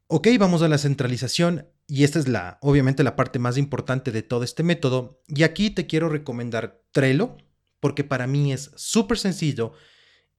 Ok, 0.08 0.28
vamos 0.38 0.62
a 0.62 0.68
la 0.68 0.78
centralización 0.78 1.68
y 1.88 2.04
esta 2.04 2.20
es 2.20 2.28
la, 2.28 2.60
obviamente, 2.62 3.04
la 3.04 3.16
parte 3.16 3.40
más 3.40 3.58
importante 3.58 4.12
de 4.12 4.22
todo 4.22 4.44
este 4.44 4.64
método. 4.64 5.22
Y 5.28 5.44
aquí 5.44 5.70
te 5.70 5.88
quiero 5.88 6.10
recomendar 6.10 6.82
Trello, 6.92 7.38
porque 7.80 8.04
para 8.04 8.28
mí 8.28 8.54
es 8.54 8.72
súper 8.76 9.18
sencillo 9.18 9.74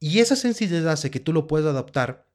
y 0.01 0.21
esa 0.21 0.37
sencillez 0.37 0.85
hace 0.87 1.11
que 1.11 1.21
tú 1.21 1.33
lo 1.33 1.47
puedas 1.47 1.69
adaptar 1.69 2.29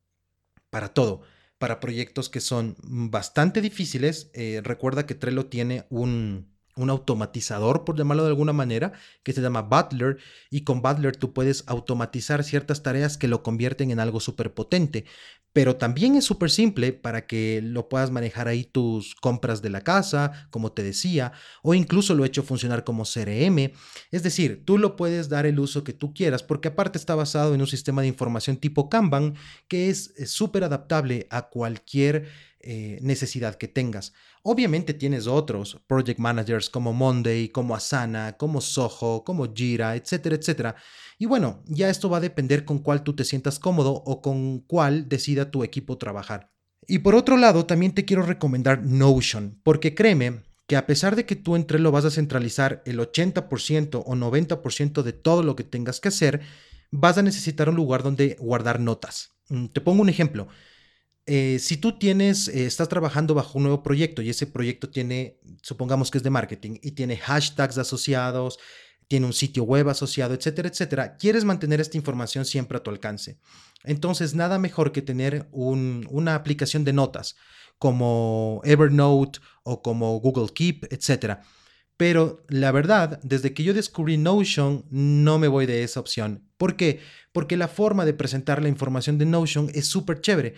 para 0.70 0.89
todo, 0.89 1.22
para 1.58 1.80
proyectos 1.80 2.30
que 2.30 2.42
son 2.42 2.76
bastante 2.84 3.62
difíciles. 3.62 4.32
Eh, 4.34 4.62
recuerda 4.63 5.06
que 5.06 5.15
Trello 5.15 5.46
tiene 5.46 5.86
un, 5.89 6.52
un 6.82 6.89
automatizador, 6.89 7.86
por 7.86 7.98
llamarlo 7.98 8.24
de 8.24 8.30
alguna 8.30 8.54
manera, 8.54 8.94
que 9.24 9.34
se 9.34 9.42
llama 9.42 9.62
Butler, 9.62 10.18
y 10.50 10.63
con 10.63 10.82
Butler 10.82 11.15
tú 11.15 11.34
puedes 11.34 11.63
automatizar 11.68 12.44
ciertas 12.44 12.84
tareas 12.84 13.18
que 13.18 13.28
lo 13.28 13.44
convierten 13.44 13.92
en 13.92 14.00
algo 14.00 14.20
súper 14.20 14.54
potente. 14.54 15.06
Pero 15.52 15.78
también 15.78 16.15
es 16.15 16.26
súper 16.26 16.52
simple 16.52 16.94
para 16.94 17.26
que 17.26 17.60
lo 17.63 17.89
puedas 17.89 18.12
manejar 18.12 18.48
ahí 18.48 18.63
tus 18.63 19.15
compras 19.15 19.63
de 19.63 19.72
la 19.72 19.82
casa, 19.82 20.48
como 20.52 20.74
te 20.74 20.84
decía, 20.84 21.32
o 21.63 21.74
incluso 21.74 22.13
lo 22.13 22.24
he 22.24 22.28
hecho 22.28 22.44
funcionar 22.44 22.84
como 22.84 23.04
CRM. 23.04 23.72
Es 24.12 24.22
decir, 24.22 24.63
tú 24.63 24.78
lo 24.78 24.96
puedes 24.96 25.28
dar 25.28 25.48
el 25.48 25.60
uso 25.60 25.84
que 25.84 25.94
tú 25.94 26.13
quieras, 26.13 26.44
porque 26.44 26.68
aparte 26.68 27.00
está 27.00 27.15
basado 27.15 27.56
en 27.56 27.62
un 27.62 27.68
sistema 27.68 28.04
de 28.04 28.08
información 28.08 28.58
tipo 28.58 28.89
Kanban, 28.89 29.36
que 29.68 29.89
es 29.89 30.13
súper 30.28 30.63
adaptable 30.63 31.26
a 31.32 31.50
cualquier 31.50 32.28
eh, 32.62 33.00
necesidad 33.02 33.56
que 33.56 33.67
tengas. 33.67 34.13
Obviamente 34.43 34.93
tienes 34.93 35.28
otros 35.28 35.80
project 35.88 36.19
managers 36.19 36.69
como 36.69 36.93
Monday, 36.93 37.50
como 37.50 37.76
Asana, 37.76 38.36
como 38.38 38.60
Soho, 38.60 39.24
como 39.24 39.54
Jira, 39.54 39.95
etcétera, 39.95 40.36
etcétera. 40.36 40.76
Y 41.17 41.26
bueno, 41.26 41.63
ya 41.67 41.89
esto 41.89 42.10
va 42.10 42.17
a 42.17 42.22
depender 42.22 42.65
con 42.65 42.80
cuál 42.80 43.04
tú 43.04 43.15
te 43.15 43.24
sientas 43.24 43.60
cómodo 43.60 43.93
o 43.93 44.22
con 44.22 44.60
cuál 44.60 45.08
decida 45.08 45.52
tu 45.52 45.63
equipo 45.63 45.98
trabajar. 45.98 46.52
Y 46.88 47.00
por 47.00 47.15
otro 47.15 47.38
lado, 47.38 47.65
también 47.65 47.93
te 47.93 48.06
quiero 48.06 48.24
recomendar 48.24 48.84
Notion, 48.84 49.60
porque 49.63 49.95
créeme 49.95 50.43
que 50.67 50.76
a 50.76 50.86
pesar 50.86 51.15
de 51.15 51.26
que 51.26 51.36
tú 51.36 51.56
entre 51.56 51.80
lo 51.80 51.91
vas 51.91 52.06
a 52.06 52.12
centralizar 52.12 52.84
el 52.86 53.00
80% 53.00 54.04
o 54.06 54.15
90% 54.15 55.02
de 55.02 55.13
todo 55.13 55.43
lo 55.43 55.56
que 55.56 55.63
tengas 55.63 56.00
que 56.00 56.10
hacer, 56.10 56.41
vas 56.91 57.17
a 57.17 57.24
necesitar 57.24 57.69
un 57.69 57.76
lugar 57.76 58.04
donde 58.04 58.38
guardar 58.39 58.80
notas. 58.80 59.32
Mm, 59.50 59.67
te 59.67 59.82
pongo 59.82 60.02
un 60.02 60.10
ejemplo. 60.10 60.48
Eh, 61.32 61.60
si 61.60 61.78
tú 61.78 61.92
tienes, 62.00 62.48
eh, 62.48 62.65
estás 62.65 62.89
trabajando 62.89 63.36
bajo 63.36 63.60
un 63.60 63.65
nuevo 63.65 63.84
proyecto 63.84 64.24
y 64.24 64.32
ese 64.32 64.48
proyecto 64.48 64.89
tiene, 64.89 65.38
supongamos 65.62 66.10
que 66.10 66.18
es 66.18 66.24
de 66.24 66.32
marketing 66.32 66.80
y 66.82 66.94
tiene 66.94 67.18
hashtags 67.18 67.78
asociados, 67.78 68.58
tiene 69.08 69.28
un 69.28 69.34
sitio 69.34 69.62
web 69.62 69.89
asociado, 69.89 70.34
etcétera, 70.34 70.70
etcétera, 70.70 71.18
quieres 71.18 71.46
mantener 71.46 71.80
esta 71.82 71.98
información 71.98 72.46
siempre 72.46 72.80
a 72.80 72.82
tu 72.82 72.89
alcance. 72.89 73.38
Entonces, 73.84 74.34
nada 74.34 74.58
mejor 74.58 74.92
que 74.92 75.04
tener 75.04 75.48
una 75.52 76.34
aplicación 76.34 76.84
de 76.84 76.94
notas 76.94 77.36
como 77.78 78.62
Evernote 78.63 79.39
o 79.62 79.84
como 79.84 80.20
Google 80.20 80.52
Keep, 80.52 80.92
etcétera. 80.92 81.44
Pero 81.96 82.44
la 82.50 82.72
verdad, 82.72 83.20
desde 83.22 83.54
que 83.54 83.63
yo 83.63 83.76
descubrí 83.76 84.18
Notion, 84.18 84.84
no 84.89 85.38
me 85.38 85.48
voy 85.48 85.68
de 85.68 85.84
esa 85.84 86.00
opción. 86.00 86.50
¿Por 86.58 86.76
qué? 86.76 87.02
Porque 87.32 87.56
la 87.56 87.68
forma 87.68 88.04
de 88.04 88.15
presentar 88.15 88.63
la 88.63 88.70
información 88.70 89.20
de 89.20 89.28
Notion 89.28 89.70
es 89.76 89.86
súper 89.86 90.22
chévere. 90.22 90.56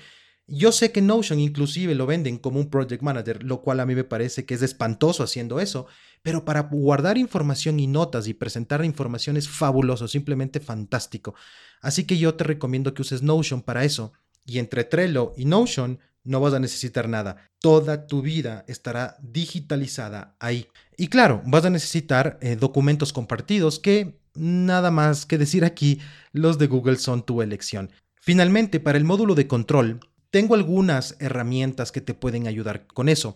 Yo 0.54 0.74
sé 0.74 0.92
que 0.92 1.02
Notion 1.02 1.40
inclusive 1.40 1.96
lo 1.96 2.06
venden 2.06 2.38
como 2.38 2.60
un 2.60 2.70
project 2.70 3.02
manager, 3.02 3.42
lo 3.42 3.62
cual 3.62 3.80
a 3.80 3.86
mí 3.86 3.96
me 3.96 4.04
parece 4.04 4.46
que 4.46 4.54
es 4.54 4.62
espantoso 4.62 5.24
haciendo 5.24 5.62
eso, 5.62 5.88
pero 6.24 6.44
para 6.44 6.64
guardar 6.64 7.18
información 7.18 7.80
y 7.80 7.88
notas 7.88 8.28
y 8.28 8.34
presentar 8.34 8.84
información 8.84 9.38
es 9.38 9.48
fabuloso, 9.48 10.10
simplemente 10.10 10.60
fantástico. 10.60 11.36
Así 11.80 12.04
que 12.04 12.18
yo 12.18 12.36
te 12.36 12.44
recomiendo 12.44 12.94
que 12.94 13.02
uses 13.02 13.22
Notion 13.22 13.62
para 13.62 13.86
eso. 13.86 14.12
Y 14.46 14.60
entre 14.60 14.84
Trello 14.84 15.32
y 15.38 15.46
Notion 15.46 16.00
no 16.26 16.42
vas 16.42 16.54
a 16.54 16.60
necesitar 16.60 17.08
nada. 17.08 17.50
Toda 17.62 18.06
tu 18.06 18.22
vida 18.22 18.66
estará 18.68 19.16
digitalizada 19.22 20.36
ahí. 20.38 20.68
Y 20.98 21.08
claro, 21.08 21.42
vas 21.46 21.64
a 21.64 21.70
necesitar 21.70 22.38
eh, 22.42 22.58
documentos 22.58 23.14
compartidos 23.14 23.80
que, 23.80 24.20
nada 24.36 24.92
más 24.92 25.26
que 25.26 25.38
decir 25.38 25.64
aquí, 25.64 26.02
los 26.34 26.58
de 26.58 26.68
Google 26.68 26.98
son 26.98 27.26
tu 27.26 27.42
elección. 27.42 27.90
Finalmente, 28.20 28.80
para 28.80 29.00
el 29.00 29.04
módulo 29.04 29.34
de 29.34 29.48
control, 29.48 30.00
tengo 30.32 30.56
algunas 30.56 31.16
herramientas 31.20 31.92
que 31.92 32.02
te 32.02 32.14
pueden 32.14 32.48
ayudar 32.48 32.88
con 32.88 33.10
eso. 33.10 33.36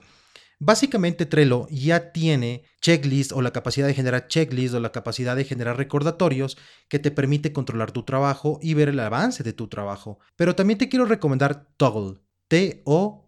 Básicamente 0.58 1.25
Trello 1.25 1.67
ya 1.69 2.13
tiene 2.13 2.63
checklist 2.79 3.34
o 3.34 3.41
la 3.41 3.51
capacidad 3.51 3.88
de 3.88 3.93
generar 3.93 4.29
checklist 4.29 4.73
o 4.73 4.79
la 4.79 4.93
capacidad 4.93 5.36
de 5.36 5.43
generar 5.43 5.75
recordatorios 5.75 6.58
que 6.88 6.97
te 6.97 7.12
permite 7.12 7.51
controlar 7.51 7.91
tu 7.91 8.03
trabajo 8.03 8.58
y 8.62 8.73
ver 8.73 8.88
el 8.88 9.01
avance 9.01 9.43
de 9.43 9.51
tu 9.51 9.67
trabajo. 9.67 10.19
Pero 10.38 10.55
también 10.55 10.79
te 10.79 10.88
quiero 10.88 11.03
recomendar 11.05 11.67
Toggle, 11.75 12.19
T-O-G-G-L, 12.47 13.19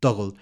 Toggle. 0.00 0.38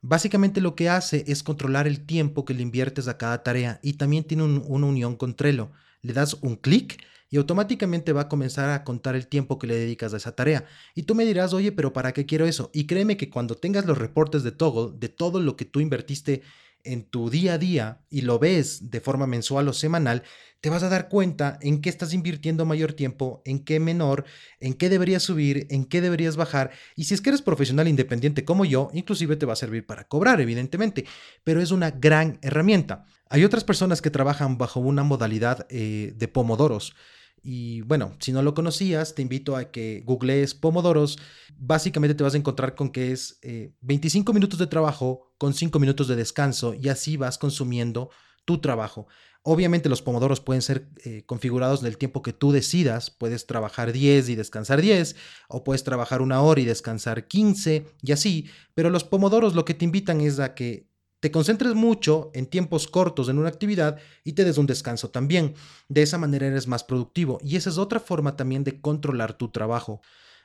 Básicamente 0.00 0.62
lo 0.62 0.74
que 0.74 0.88
hace 0.88 1.24
es 1.28 1.42
controlar 1.42 1.86
el 1.86 2.06
tiempo 2.06 2.46
que 2.46 2.54
le 2.54 2.62
inviertes 2.62 3.08
a 3.08 3.18
cada 3.18 3.42
tarea 3.42 3.78
y 3.82 3.92
también 3.92 4.24
tiene 4.24 4.44
una 4.44 4.86
unión 4.86 5.16
con 5.16 5.36
Trello. 5.36 5.70
Le 6.00 6.14
das 6.14 6.34
un 6.40 6.56
clic 6.56 7.04
y 7.32 7.38
automáticamente 7.38 8.12
va 8.12 8.20
a 8.20 8.28
comenzar 8.28 8.68
a 8.68 8.84
contar 8.84 9.16
el 9.16 9.26
tiempo 9.26 9.58
que 9.58 9.66
le 9.66 9.74
dedicas 9.74 10.12
a 10.12 10.18
esa 10.18 10.36
tarea. 10.36 10.66
Y 10.94 11.04
tú 11.04 11.14
me 11.14 11.24
dirás, 11.24 11.54
oye, 11.54 11.72
pero 11.72 11.94
¿para 11.94 12.12
qué 12.12 12.26
quiero 12.26 12.46
eso? 12.46 12.70
Y 12.74 12.86
créeme 12.86 13.16
que 13.16 13.30
cuando 13.30 13.54
tengas 13.54 13.86
los 13.86 13.96
reportes 13.96 14.42
de 14.42 14.52
Toggle, 14.52 14.98
de 14.98 15.08
todo 15.08 15.40
lo 15.40 15.56
que 15.56 15.64
tú 15.64 15.80
invertiste 15.80 16.42
en 16.84 17.04
tu 17.04 17.30
día 17.30 17.54
a 17.54 17.58
día 17.58 18.02
y 18.10 18.20
lo 18.20 18.38
ves 18.38 18.90
de 18.90 19.00
forma 19.00 19.26
mensual 19.26 19.66
o 19.68 19.72
semanal, 19.72 20.24
te 20.60 20.68
vas 20.68 20.82
a 20.82 20.90
dar 20.90 21.08
cuenta 21.08 21.58
en 21.62 21.80
qué 21.80 21.88
estás 21.88 22.12
invirtiendo 22.12 22.66
mayor 22.66 22.92
tiempo, 22.92 23.40
en 23.46 23.64
qué 23.64 23.80
menor, 23.80 24.26
en 24.60 24.74
qué 24.74 24.90
deberías 24.90 25.22
subir, 25.22 25.66
en 25.70 25.86
qué 25.86 26.02
deberías 26.02 26.36
bajar. 26.36 26.70
Y 26.96 27.04
si 27.04 27.14
es 27.14 27.22
que 27.22 27.30
eres 27.30 27.40
profesional 27.40 27.88
independiente 27.88 28.44
como 28.44 28.66
yo, 28.66 28.90
inclusive 28.92 29.36
te 29.36 29.46
va 29.46 29.54
a 29.54 29.56
servir 29.56 29.86
para 29.86 30.04
cobrar, 30.04 30.42
evidentemente, 30.42 31.06
pero 31.44 31.62
es 31.62 31.70
una 31.70 31.92
gran 31.92 32.38
herramienta. 32.42 33.06
Hay 33.30 33.42
otras 33.42 33.64
personas 33.64 34.02
que 34.02 34.10
trabajan 34.10 34.58
bajo 34.58 34.80
una 34.80 35.02
modalidad 35.02 35.66
eh, 35.70 36.12
de 36.14 36.28
pomodoros 36.28 36.94
y 37.42 37.80
bueno, 37.82 38.16
si 38.20 38.32
no 38.32 38.42
lo 38.42 38.54
conocías, 38.54 39.14
te 39.14 39.22
invito 39.22 39.56
a 39.56 39.70
que 39.70 40.02
googlees 40.06 40.54
Pomodoros. 40.54 41.18
Básicamente 41.56 42.14
te 42.14 42.22
vas 42.22 42.34
a 42.34 42.38
encontrar 42.38 42.74
con 42.74 42.90
que 42.90 43.12
es 43.12 43.40
25 43.80 44.30
eh, 44.30 44.34
minutos 44.34 44.58
de 44.58 44.68
trabajo 44.68 45.34
con 45.38 45.52
5 45.52 45.78
minutos 45.80 46.06
de 46.06 46.16
descanso 46.16 46.74
y 46.74 46.88
así 46.88 47.16
vas 47.16 47.38
consumiendo 47.38 48.10
tu 48.44 48.60
trabajo. 48.60 49.08
Obviamente 49.44 49.88
los 49.88 50.02
pomodoros 50.02 50.40
pueden 50.40 50.62
ser 50.62 50.88
eh, 51.04 51.24
configurados 51.26 51.82
del 51.82 51.98
tiempo 51.98 52.22
que 52.22 52.32
tú 52.32 52.52
decidas. 52.52 53.10
Puedes 53.10 53.46
trabajar 53.46 53.92
10 53.92 54.28
y 54.28 54.36
descansar 54.36 54.80
10, 54.80 55.16
o 55.48 55.64
puedes 55.64 55.82
trabajar 55.82 56.22
una 56.22 56.40
hora 56.42 56.60
y 56.60 56.64
descansar 56.64 57.26
15 57.26 57.86
y 58.02 58.12
así. 58.12 58.48
Pero 58.74 58.88
los 58.88 59.02
pomodoros 59.02 59.56
lo 59.56 59.64
que 59.64 59.74
te 59.74 59.84
invitan 59.84 60.20
es 60.20 60.38
a 60.38 60.54
que 60.54 60.91
te 61.22 61.30
concentres 61.30 61.76
mucho 61.76 62.32
en 62.34 62.46
tiempos 62.46 62.88
cortos 62.88 63.28
en 63.28 63.38
una 63.38 63.48
actividad 63.48 63.96
y 64.24 64.32
te 64.32 64.44
des 64.44 64.58
un 64.58 64.66
descanso 64.66 65.10
también. 65.10 65.54
De 65.88 66.02
esa 66.02 66.18
manera 66.18 66.48
eres 66.48 66.66
más 66.66 66.82
productivo 66.82 67.38
y 67.44 67.54
esa 67.54 67.70
es 67.70 67.78
otra 67.78 68.00
forma 68.00 68.34
también 68.34 68.64
de 68.64 68.80
controlar 68.80 69.34
tu 69.34 69.48
trabajo. 69.48 70.00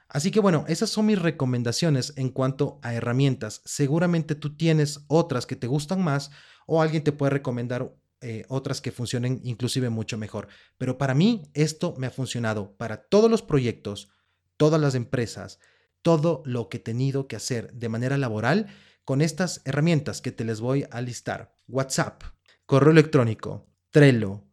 Así 0.07 0.29
que 0.29 0.39
bueno, 0.39 0.65
esas 0.67 0.91
son 0.91 1.07
mis 1.07 1.19
recomendaciones 1.19 2.13
en 2.15 2.29
cuanto 2.29 2.77
a 2.83 2.93
herramientas. 2.93 3.63
Seguramente 3.65 4.35
tú 4.35 4.55
tienes 4.55 4.99
otras 5.07 5.47
que 5.47 5.55
te 5.55 5.65
gustan 5.65 6.03
más 6.03 6.29
o 6.67 6.79
alguien 6.79 7.03
te 7.03 7.11
puede 7.11 7.31
recomendar 7.31 7.91
eh, 8.21 8.45
otras 8.47 8.79
que 8.79 8.91
funcionen 8.91 9.41
inclusive 9.43 9.89
mucho 9.89 10.19
mejor. 10.19 10.47
Pero 10.77 10.99
para 10.99 11.15
mí 11.15 11.49
esto 11.55 11.95
me 11.97 12.05
ha 12.05 12.11
funcionado 12.11 12.73
para 12.77 12.97
todos 12.97 13.31
los 13.31 13.41
proyectos, 13.41 14.09
todas 14.57 14.79
las 14.79 14.93
empresas, 14.93 15.57
todo 16.03 16.43
lo 16.45 16.69
que 16.69 16.77
he 16.77 16.81
tenido 16.81 17.27
que 17.27 17.35
hacer 17.35 17.73
de 17.73 17.89
manera 17.89 18.15
laboral 18.19 18.67
con 19.07 19.21
estas 19.21 19.61
herramientas 19.63 20.19
que 20.19 20.33
te 20.33 20.43
les 20.43 20.59
voy 20.59 20.85
a 20.91 20.99
listar. 20.99 21.55
WhatsApp, 21.69 22.23
correo 22.65 22.91
electrónico, 22.91 23.65
Trello, 23.89 24.43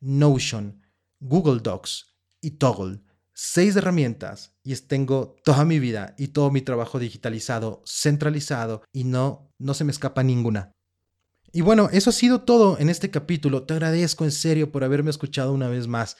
Notion, 0.00 0.82
Google 1.20 1.60
Docs 1.60 2.16
y 2.40 2.50
Toggle. 2.58 3.02
Seis 3.32 3.76
herramientas 3.76 4.58
y 4.64 4.74
tengo 4.74 5.36
toda 5.44 5.64
mi 5.64 5.78
vida 5.78 6.16
y 6.18 6.28
todo 6.28 6.50
mi 6.50 6.60
trabajo 6.60 6.98
digitalizado, 6.98 7.84
centralizado 7.86 8.82
y 8.92 9.04
no, 9.04 9.52
no 9.58 9.74
se 9.74 9.84
me 9.84 9.92
escapa 9.92 10.24
ninguna. 10.24 10.72
Y 11.52 11.60
bueno, 11.60 11.88
eso 11.92 12.10
ha 12.10 12.12
sido 12.12 12.40
todo 12.40 12.80
en 12.80 12.88
este 12.88 13.12
capítulo. 13.12 13.62
Te 13.62 13.74
agradezco 13.74 14.24
en 14.24 14.32
serio 14.32 14.72
por 14.72 14.82
haberme 14.82 15.10
escuchado 15.10 15.52
una 15.52 15.68
vez 15.68 15.86
más 15.86 16.16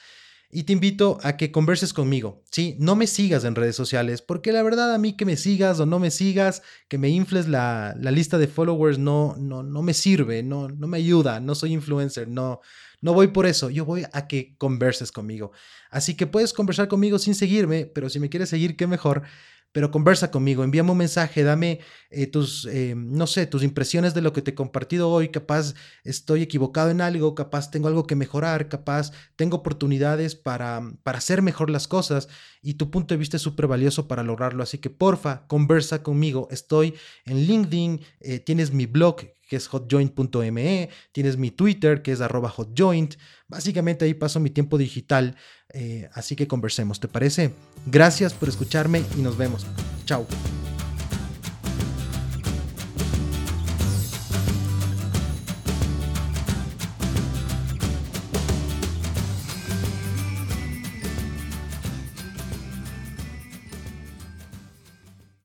y 0.51 0.63
te 0.63 0.73
invito 0.73 1.17
a 1.23 1.37
que 1.37 1.51
converses 1.51 1.93
conmigo. 1.93 2.43
Sí, 2.51 2.75
no 2.79 2.95
me 2.95 3.07
sigas 3.07 3.43
en 3.45 3.55
redes 3.55 3.75
sociales, 3.75 4.21
porque 4.21 4.51
la 4.51 4.63
verdad 4.63 4.93
a 4.93 4.97
mí 4.97 5.13
que 5.13 5.25
me 5.25 5.37
sigas 5.37 5.79
o 5.79 5.85
no 5.85 5.99
me 5.99 6.11
sigas, 6.11 6.61
que 6.87 6.97
me 6.97 7.09
infles 7.09 7.47
la, 7.47 7.95
lista 7.99 8.37
de 8.37 8.47
followers 8.47 8.99
no, 8.99 9.35
no, 9.37 9.63
no 9.63 9.81
me 9.81 9.93
sirve, 9.93 10.43
no, 10.43 10.67
no 10.69 10.87
me 10.87 10.97
ayuda, 10.97 11.39
no 11.39 11.55
soy 11.55 11.73
influencer, 11.73 12.27
no, 12.27 12.59
no 13.01 13.13
voy 13.13 13.29
por 13.29 13.45
eso, 13.45 13.69
yo 13.69 13.85
voy 13.85 14.05
a 14.13 14.27
que 14.27 14.55
converses 14.57 15.11
conmigo. 15.11 15.51
Así 15.89 16.15
que 16.15 16.27
puedes 16.27 16.53
conversar 16.53 16.87
conmigo 16.87 17.17
sin 17.17 17.35
seguirme, 17.35 17.85
pero 17.85 18.09
si 18.09 18.19
me 18.19 18.29
quieres 18.29 18.49
seguir, 18.49 18.75
qué 18.75 18.87
mejor 18.87 19.23
pero 19.71 19.91
conversa 19.91 20.31
conmigo, 20.31 20.63
envíame 20.63 20.91
un 20.91 20.97
mensaje, 20.97 21.43
dame 21.43 21.79
eh, 22.09 22.27
tus, 22.27 22.65
eh, 22.65 22.93
no 22.95 23.27
sé, 23.27 23.45
tus 23.47 23.63
impresiones 23.63 24.13
de 24.13 24.21
lo 24.21 24.33
que 24.33 24.41
te 24.41 24.51
he 24.51 24.55
compartido 24.55 25.09
hoy, 25.09 25.29
capaz 25.29 25.73
estoy 26.03 26.41
equivocado 26.41 26.89
en 26.89 27.01
algo, 27.01 27.35
capaz 27.35 27.71
tengo 27.71 27.87
algo 27.87 28.05
que 28.05 28.15
mejorar, 28.15 28.67
capaz 28.69 29.11
tengo 29.35 29.57
oportunidades 29.57 30.35
para, 30.35 30.81
para 31.03 31.19
hacer 31.19 31.41
mejor 31.41 31.69
las 31.69 31.87
cosas 31.87 32.27
y 32.61 32.75
tu 32.75 32.91
punto 32.91 33.13
de 33.13 33.19
vista 33.19 33.37
es 33.37 33.43
súper 33.43 33.67
valioso 33.67 34.07
para 34.07 34.23
lograrlo, 34.23 34.63
así 34.63 34.77
que 34.79 34.89
porfa, 34.89 35.47
conversa 35.47 36.03
conmigo, 36.03 36.47
estoy 36.51 36.95
en 37.25 37.45
LinkedIn, 37.45 38.01
eh, 38.19 38.39
tienes 38.39 38.73
mi 38.73 38.85
blog 38.85 39.21
que 39.51 39.57
es 39.57 39.67
hotjoint.me, 39.67 40.89
tienes 41.11 41.35
mi 41.35 41.51
Twitter, 41.51 42.01
que 42.01 42.13
es 42.13 42.21
arroba 42.21 42.47
hotjoint. 42.47 43.15
Básicamente 43.49 44.05
ahí 44.05 44.13
paso 44.13 44.39
mi 44.39 44.49
tiempo 44.49 44.77
digital, 44.77 45.35
eh, 45.73 46.09
así 46.13 46.35
que 46.35 46.47
conversemos, 46.47 46.99
¿te 46.99 47.07
parece? 47.07 47.51
Gracias 47.85 48.33
por 48.33 48.49
escucharme 48.49 49.03
y 49.17 49.21
nos 49.21 49.37
vemos. 49.37 49.65
Chao. 50.05 50.25